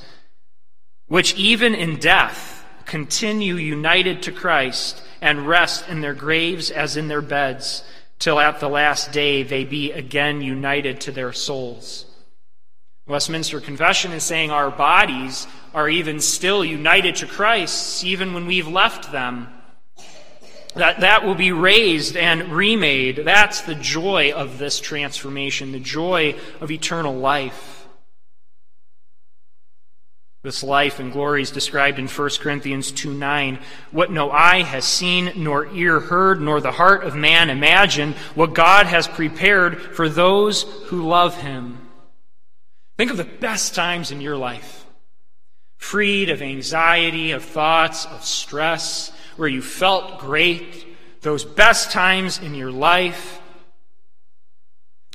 which 1.08 1.36
even 1.36 1.76
in 1.76 1.98
death 1.98 2.61
continue 2.92 3.56
united 3.56 4.22
to 4.22 4.34
Christ 4.34 5.02
and 5.22 5.48
rest 5.48 5.88
in 5.88 6.02
their 6.02 6.14
graves 6.14 6.70
as 6.70 6.98
in 6.98 7.08
their 7.08 7.22
beds, 7.22 7.86
till 8.20 8.38
at 8.38 8.60
the 8.60 8.68
last 8.68 9.14
day 9.14 9.44
they 9.44 9.64
be 9.64 9.94
again 9.94 10.42
united 10.42 11.00
to 11.00 11.12
their 11.14 11.32
souls. 11.32 12.06
Westminster 13.08 13.62
Confession 13.62 14.12
is 14.12 14.24
saying 14.24 14.52
our 14.52 14.70
bodies 14.70 15.48
are 15.74 15.88
even 15.88 16.20
still 16.20 16.66
united 16.66 17.16
to 17.16 17.26
Christ, 17.26 18.04
even 18.04 18.34
when 18.34 18.46
we've 18.46 18.68
left 18.68 19.14
them. 19.14 19.48
That, 20.76 21.00
that 21.00 21.24
will 21.24 21.36
be 21.36 21.54
raised 21.54 22.18
and 22.18 22.52
remade. 22.52 23.22
That's 23.24 23.62
the 23.62 23.76
joy 23.76 24.34
of 24.34 24.58
this 24.58 24.82
transformation, 24.82 25.72
the 25.72 25.80
joy 25.80 26.36
of 26.60 26.72
eternal 26.72 27.16
life. 27.16 27.81
This 30.44 30.64
life 30.64 31.00
and 31.00 31.12
glory 31.12 31.44
is 31.44 31.52
described 31.52 32.00
in 32.00 32.08
1 32.08 32.30
Corinthians 32.40 32.92
2 32.92 33.14
9. 33.14 33.60
What 33.92 34.12
no 34.12 34.32
eye 34.32 34.64
has 34.64 34.86
seen, 34.86 35.32
nor 35.36 35.68
ear 35.68 36.00
heard, 36.00 36.42
nor 36.42 36.60
the 36.60 36.72
heart 36.72 37.04
of 37.04 37.16
man 37.16 37.52
imagined, 37.52 38.16
what 38.34 38.56
God 38.56 38.88
has 38.88 39.08
prepared 39.08 39.80
for 39.80 40.10
those 40.10 40.64
who 40.86 41.08
love 41.08 41.40
him. 41.40 41.78
Think 42.98 43.12
of 43.12 43.18
the 43.18 43.24
best 43.24 43.76
times 43.76 44.12
in 44.12 44.22
your 44.22 44.38
life 44.38 44.82
freed 45.78 46.30
of 46.30 46.44
anxiety, 46.44 47.32
of 47.32 47.44
thoughts, 47.44 48.06
of 48.06 48.24
stress, 48.24 49.12
where 49.36 49.50
you 49.50 49.64
felt 49.64 50.20
great, 50.20 50.86
those 51.22 51.44
best 51.44 51.92
times 51.92 52.38
in 52.38 52.54
your 52.54 52.72
life, 52.72 53.42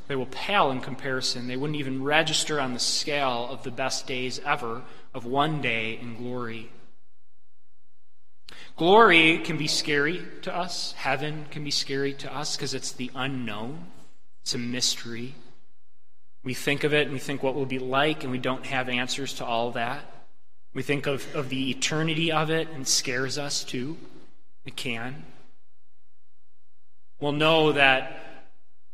they 0.09 0.17
will 0.17 0.27
pale 0.27 0.73
in 0.73 0.81
comparison. 0.81 1.47
They 1.47 1.57
wouldn't 1.57 1.79
even 1.79 2.03
register 2.03 2.61
on 2.61 2.75
the 2.75 2.81
scale 2.81 3.49
of 3.49 3.63
the 3.63 3.71
best 3.71 4.07
days 4.07 4.41
ever 4.45 4.83
of 5.17 5.25
one 5.25 5.63
day 5.63 5.99
in 5.99 6.15
glory. 6.15 6.71
Glory 8.77 9.39
can 9.39 9.57
be 9.57 9.67
scary 9.67 10.23
to 10.43 10.55
us. 10.55 10.93
Heaven 10.93 11.47
can 11.51 11.65
be 11.65 11.71
scary 11.71 12.13
to 12.13 12.37
us 12.37 12.55
because 12.55 12.75
it's 12.75 12.93
the 12.93 13.11
unknown, 13.15 13.87
it's 14.43 14.55
a 14.55 14.59
mystery. 14.59 15.35
We 16.45 16.53
think 16.53 16.85
of 16.85 16.93
it 16.93 17.05
and 17.05 17.13
we 17.13 17.19
think 17.19 17.43
what 17.43 17.55
will 17.55 17.65
be 17.65 17.79
like, 17.79 18.25
and 18.25 18.31
we 18.31 18.39
don't 18.39 18.67
have 18.67 18.91
answers 18.91 19.33
to 19.35 19.45
all 19.47 19.71
that. 19.73 20.05
We 20.75 20.83
think 20.83 21.07
of, 21.07 21.35
of 21.35 21.49
the 21.49 21.71
eternity 21.71 22.31
of 22.31 22.51
it 22.51 22.69
and 22.69 22.83
it 22.83 22.89
scares 22.89 23.39
us 23.39 23.65
too. 23.65 23.97
It 24.67 24.77
can. 24.77 25.25
Well, 27.19 27.33
know 27.33 27.73
that 27.73 28.21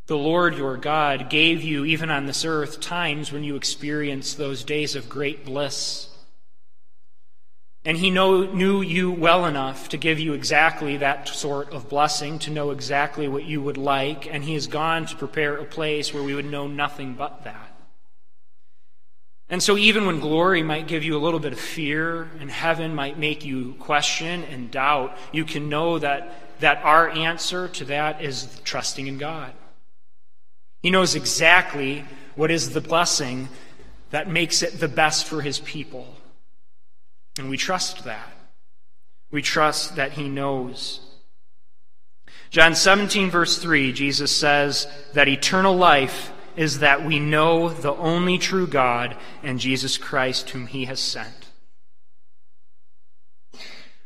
the 0.07 0.17
Lord 0.17 0.57
your 0.57 0.77
God 0.77 1.29
gave 1.31 1.63
you, 1.63 1.85
even 1.85 2.11
on 2.11 2.27
this 2.27 2.45
earth, 2.45 2.81
times 2.81 3.33
when 3.33 3.43
you 3.43 3.57
experience 3.57 4.35
those 4.35 4.63
days 4.63 4.95
of 4.95 5.09
great 5.09 5.45
bliss. 5.45 6.09
And 7.85 7.97
He 7.97 8.11
know, 8.11 8.45
knew 8.45 8.81
you 8.81 9.11
well 9.11 9.45
enough 9.45 9.89
to 9.89 9.97
give 9.97 10.21
you 10.21 10.35
exactly 10.35 10.99
that 10.99 11.29
sort 11.29 11.73
of 11.73 11.89
blessing, 11.89 12.39
to 12.41 12.51
know 12.51 12.71
exactly 12.71 13.27
what 13.27 13.45
you 13.45 13.61
would 13.61 13.77
like. 13.77 14.33
And 14.33 14.45
He 14.45 14.55
has 14.55 14.67
gone 14.67 15.07
to 15.07 15.17
prepare 15.17 15.57
a 15.57 15.65
place 15.65 16.15
where 16.15 16.23
we 16.23 16.35
would 16.35 16.51
know 16.51 16.69
nothing 16.69 17.15
but 17.15 17.45
that. 17.45 17.73
And 19.49 19.63
so, 19.63 19.77
even 19.77 20.07
when 20.07 20.21
glory 20.21 20.63
might 20.63 20.87
give 20.87 21.05
you 21.05 21.17
a 21.17 21.21
little 21.21 21.41
bit 21.41 21.53
of 21.53 21.61
fear 21.61 22.31
and 22.41 22.51
heaven 22.51 22.95
might 22.95 23.19
make 23.19 23.45
you 23.45 23.75
question 23.81 24.45
and 24.45 24.71
doubt, 24.71 25.15
you 25.31 25.45
can 25.45 25.69
know 25.69 25.99
that, 25.99 26.61
that 26.61 26.83
our 26.85 27.11
answer 27.11 27.69
to 27.69 27.85
that 27.87 28.23
is 28.23 28.61
trusting 28.65 29.09
in 29.09 29.19
God. 29.19 29.53
He 30.83 30.91
knows 30.91 31.15
exactly 31.15 32.05
what 32.35 32.51
is 32.51 32.71
the 32.71 32.81
blessing 32.81 33.49
that 34.11 34.27
makes 34.27 34.63
it 34.63 34.81
the 34.81 34.89
best 34.89 35.27
for 35.27 35.43
His 35.43 35.59
people. 35.59 36.07
And 37.39 37.49
we 37.49 37.57
trust 37.57 38.05
that. 38.05 38.29
We 39.31 39.43
trust 39.43 39.97
that 39.97 40.13
He 40.13 40.29
knows. 40.29 41.01
John 42.51 42.75
17, 42.75 43.31
verse 43.31 43.59
3, 43.59 43.93
Jesus 43.93 44.35
says 44.35 44.87
that 45.15 45.29
eternal 45.29 45.75
life 45.75 46.33
is 46.55 46.81
that 46.81 47.05
we 47.05 47.19
know 47.19 47.71
the 47.71 47.95
only 47.95 48.37
true 48.37 48.67
God 48.67 49.17
and 49.43 49.59
Jesus 49.59 49.97
Christ, 49.97 50.51
whom 50.51 50.67
He 50.67 50.85
has 50.85 51.01
sent. 51.01 51.49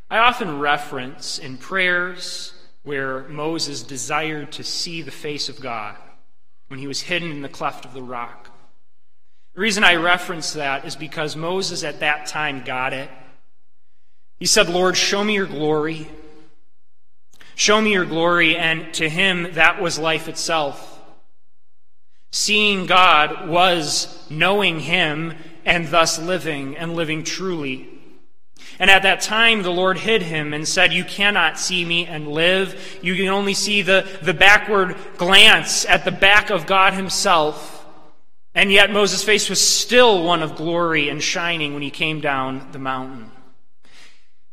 I 0.09 0.19
often 0.19 0.59
reference 0.59 1.37
in 1.37 1.57
prayers 1.57 2.53
where 2.83 3.27
Moses 3.27 3.83
desired 3.83 4.53
to 4.53 4.63
see 4.63 5.01
the 5.01 5.11
face 5.11 5.49
of 5.49 5.59
God 5.59 5.97
when 6.69 6.79
he 6.79 6.87
was 6.87 7.01
hidden 7.01 7.31
in 7.31 7.41
the 7.41 7.49
cleft 7.49 7.83
of 7.83 7.93
the 7.93 8.01
rock. 8.01 8.46
The 9.57 9.61
reason 9.61 9.83
I 9.83 9.95
reference 9.95 10.53
that 10.53 10.85
is 10.85 10.95
because 10.95 11.35
Moses 11.35 11.83
at 11.83 12.01
that 12.01 12.27
time 12.27 12.61
got 12.63 12.93
it. 12.93 13.09
He 14.37 14.45
said, 14.45 14.69
Lord, 14.69 14.95
show 14.95 15.23
me 15.23 15.33
your 15.33 15.47
glory. 15.47 16.07
Show 17.55 17.81
me 17.81 17.91
your 17.91 18.05
glory. 18.05 18.55
And 18.55 18.93
to 18.93 19.09
him, 19.09 19.53
that 19.55 19.81
was 19.81 19.97
life 19.97 20.27
itself. 20.27 21.01
Seeing 22.29 22.85
God 22.85 23.49
was 23.49 24.23
knowing 24.29 24.79
Him 24.79 25.33
and 25.65 25.87
thus 25.87 26.19
living 26.19 26.77
and 26.77 26.93
living 26.93 27.23
truly. 27.23 27.89
And 28.77 28.91
at 28.91 29.01
that 29.01 29.21
time, 29.21 29.63
the 29.63 29.71
Lord 29.71 29.97
hid 29.97 30.21
him 30.21 30.53
and 30.53 30.67
said, 30.67 30.93
You 30.93 31.03
cannot 31.03 31.57
see 31.57 31.83
me 31.83 32.05
and 32.05 32.27
live. 32.27 32.99
You 33.01 33.15
can 33.15 33.29
only 33.29 33.55
see 33.55 33.81
the, 33.81 34.07
the 34.21 34.35
backward 34.35 34.95
glance 35.17 35.83
at 35.85 36.05
the 36.05 36.11
back 36.11 36.51
of 36.51 36.67
God 36.67 36.93
Himself. 36.93 37.76
And 38.57 38.71
yet, 38.71 38.91
Moses' 38.91 39.23
face 39.23 39.51
was 39.51 39.61
still 39.61 40.23
one 40.23 40.41
of 40.41 40.55
glory 40.55 41.09
and 41.09 41.21
shining 41.21 41.73
when 41.73 41.83
he 41.83 41.91
came 41.91 42.21
down 42.21 42.69
the 42.71 42.79
mountain. 42.79 43.29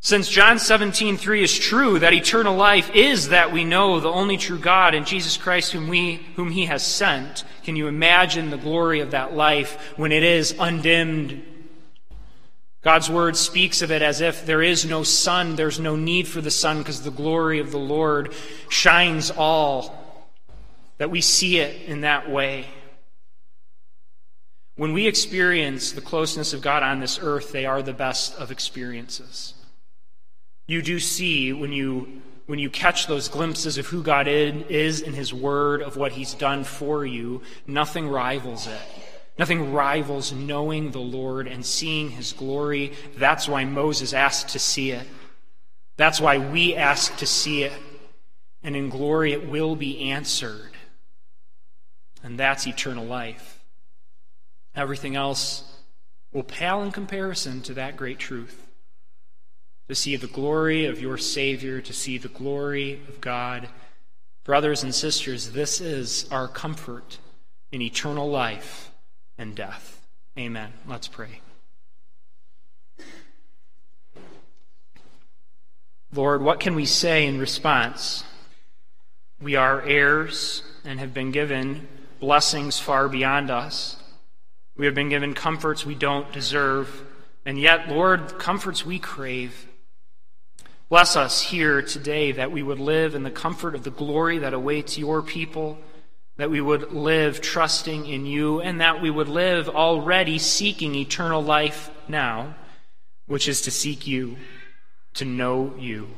Since 0.00 0.28
John 0.28 0.58
17:3 0.58 1.42
is 1.42 1.58
true 1.58 1.98
that 1.98 2.12
eternal 2.12 2.54
life 2.54 2.94
is 2.94 3.30
that 3.30 3.50
we 3.50 3.64
know 3.64 4.00
the 4.00 4.12
only 4.12 4.36
true 4.36 4.58
God 4.58 4.94
and 4.94 5.06
Jesus 5.06 5.38
Christ 5.38 5.72
whom 5.72 5.88
we 5.88 6.20
whom 6.36 6.50
he 6.50 6.66
has 6.66 6.86
sent, 6.86 7.44
can 7.64 7.76
you 7.76 7.86
imagine 7.86 8.50
the 8.50 8.58
glory 8.58 9.00
of 9.00 9.12
that 9.12 9.34
life 9.34 9.94
when 9.96 10.12
it 10.12 10.22
is 10.22 10.54
undimmed? 10.58 11.42
God's 12.82 13.08
word 13.08 13.38
speaks 13.38 13.80
of 13.80 13.90
it 13.90 14.02
as 14.02 14.20
if 14.20 14.44
there 14.44 14.60
is 14.60 14.84
no 14.84 15.02
sun, 15.02 15.56
there's 15.56 15.80
no 15.80 15.96
need 15.96 16.28
for 16.28 16.42
the 16.42 16.50
sun 16.50 16.80
because 16.80 17.04
the 17.04 17.10
glory 17.10 17.58
of 17.58 17.70
the 17.70 17.78
Lord 17.78 18.34
shines 18.68 19.30
all. 19.30 19.98
That 20.98 21.10
we 21.10 21.22
see 21.22 21.58
it 21.60 21.88
in 21.88 22.02
that 22.02 22.30
way. 22.30 22.66
When 24.77 24.92
we 24.92 25.06
experience 25.06 25.92
the 25.92 26.00
closeness 26.00 26.52
of 26.52 26.60
God 26.60 26.83
on 26.83 27.00
this 27.00 27.18
earth, 27.22 27.52
they 27.52 27.64
are 27.66 27.83
the 27.83 27.92
best 27.92 28.35
of 28.37 28.50
experiences 28.50 29.54
you 30.66 30.83
do 30.83 30.98
see 30.98 31.52
when 31.52 31.72
you 31.72 32.22
when 32.46 32.58
you 32.58 32.68
catch 32.68 33.06
those 33.06 33.29
glimpses 33.29 33.79
of 33.79 33.87
who 33.87 34.02
God 34.02 34.29
is 34.29 35.00
in 35.00 35.14
His 35.14 35.33
Word, 35.33 35.81
of 35.81 35.96
what 35.96 36.12
He's 36.12 36.35
done 36.35 36.62
for 36.64 37.06
you, 37.06 37.40
nothing 37.66 38.06
rivals 38.06 38.66
it. 38.66 38.81
Nothing 39.38 39.72
rivals 39.72 40.31
knowing 40.31 40.90
the 40.90 41.00
Lord 41.00 41.48
and 41.48 41.64
seeing 41.64 42.10
His 42.10 42.35
glory. 42.35 42.92
That's 43.16 43.48
why 43.48 43.64
Moses 43.64 44.12
asked 44.12 44.50
to 44.50 44.58
see 44.58 44.90
it. 44.90 45.06
That's 45.96 46.20
why 46.20 46.37
we 46.37 46.77
ask 46.77 47.16
to 47.16 47.27
see 47.27 47.62
it. 47.62 47.72
And 48.62 48.77
in 48.77 48.90
glory 48.90 49.33
it 49.33 49.48
will 49.48 49.75
be 49.75 50.10
answered. 50.10 50.72
And 52.22 52.38
that's 52.38 52.66
eternal 52.66 53.06
life. 53.06 53.54
Everything 54.75 55.16
else 55.16 55.64
will 56.33 56.42
pale 56.42 56.83
in 56.83 56.90
comparison 56.90 57.62
to 57.62 57.75
that 57.75 57.96
great 57.96 58.18
truth. 58.18 58.60
to 59.88 59.94
see 59.94 60.16
the 60.16 60.27
glory 60.27 60.87
of 60.87 61.00
your 61.00 61.18
Savior, 61.18 61.81
to 61.81 61.92
see 61.92 62.18
the 62.18 62.29
glory 62.29 63.00
of 63.08 63.20
God. 63.20 63.68
Brothers 64.44 64.83
and 64.83 64.94
sisters, 64.94 65.50
this 65.50 65.81
is 65.81 66.27
our 66.31 66.48
comfort 66.48 67.18
in 67.70 67.83
eternal 67.83 68.31
life 68.31 68.90
and 69.37 69.54
death. 69.54 70.00
Amen. 70.38 70.72
Let's 70.87 71.08
pray. 71.08 71.40
Lord, 76.12 76.42
what 76.42 76.60
can 76.60 76.75
we 76.75 76.87
say 76.87 77.27
in 77.27 77.38
response? 77.38 78.25
We 79.40 79.56
are 79.56 79.83
heirs 79.83 80.62
and 80.85 81.00
have 81.00 81.12
been 81.12 81.33
given 81.33 81.88
blessings 82.20 82.79
far 82.79 83.08
beyond 83.08 83.50
us. 83.50 83.96
We 84.77 84.87
have 84.87 84.94
been 84.94 85.08
given 85.08 85.35
comforts 85.35 85.87
we 85.87 85.94
don't 85.94 86.33
deserve, 86.33 87.04
and 87.46 87.58
yet, 87.58 87.88
Lord, 87.88 88.38
comforts 88.38 88.85
we 88.85 88.98
crave. 88.98 89.68
Bless 90.88 91.16
us 91.16 91.42
here 91.42 91.81
today 91.81 92.33
that 92.33 92.52
we 92.52 92.62
would 92.62 92.81
live 92.81 93.14
in 93.14 93.22
the 93.22 93.31
comfort 93.31 93.75
of 93.75 93.85
the 93.85 93.90
glory 93.90 94.38
that 94.38 94.52
awaits 94.52 94.98
your 94.98 95.22
people, 95.22 95.79
that 96.37 96.50
we 96.50 96.60
would 96.60 96.92
live 96.92 97.40
trusting 97.40 98.06
in 98.06 98.27
you, 98.27 98.60
and 98.60 98.81
that 98.81 99.00
we 99.00 99.10
would 99.10 99.29
live 99.29 99.68
already 99.68 100.38
seeking 100.38 100.94
eternal 100.94 101.42
life 101.42 101.90
now, 102.08 102.54
which 103.27 103.48
is 103.48 103.62
to 103.62 103.70
seek 103.70 104.06
you, 104.06 104.37
to 105.14 105.25
know 105.25 105.75
you. 105.79 106.08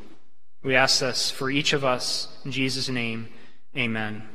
We 0.63 0.75
ask 0.75 1.01
this 1.01 1.31
for 1.31 1.51
each 1.51 1.75
of 1.75 1.85
us. 1.85 2.29
In 2.45 2.53
Jesus' 2.53 2.89
name, 2.89 3.29
amen. 3.77 4.27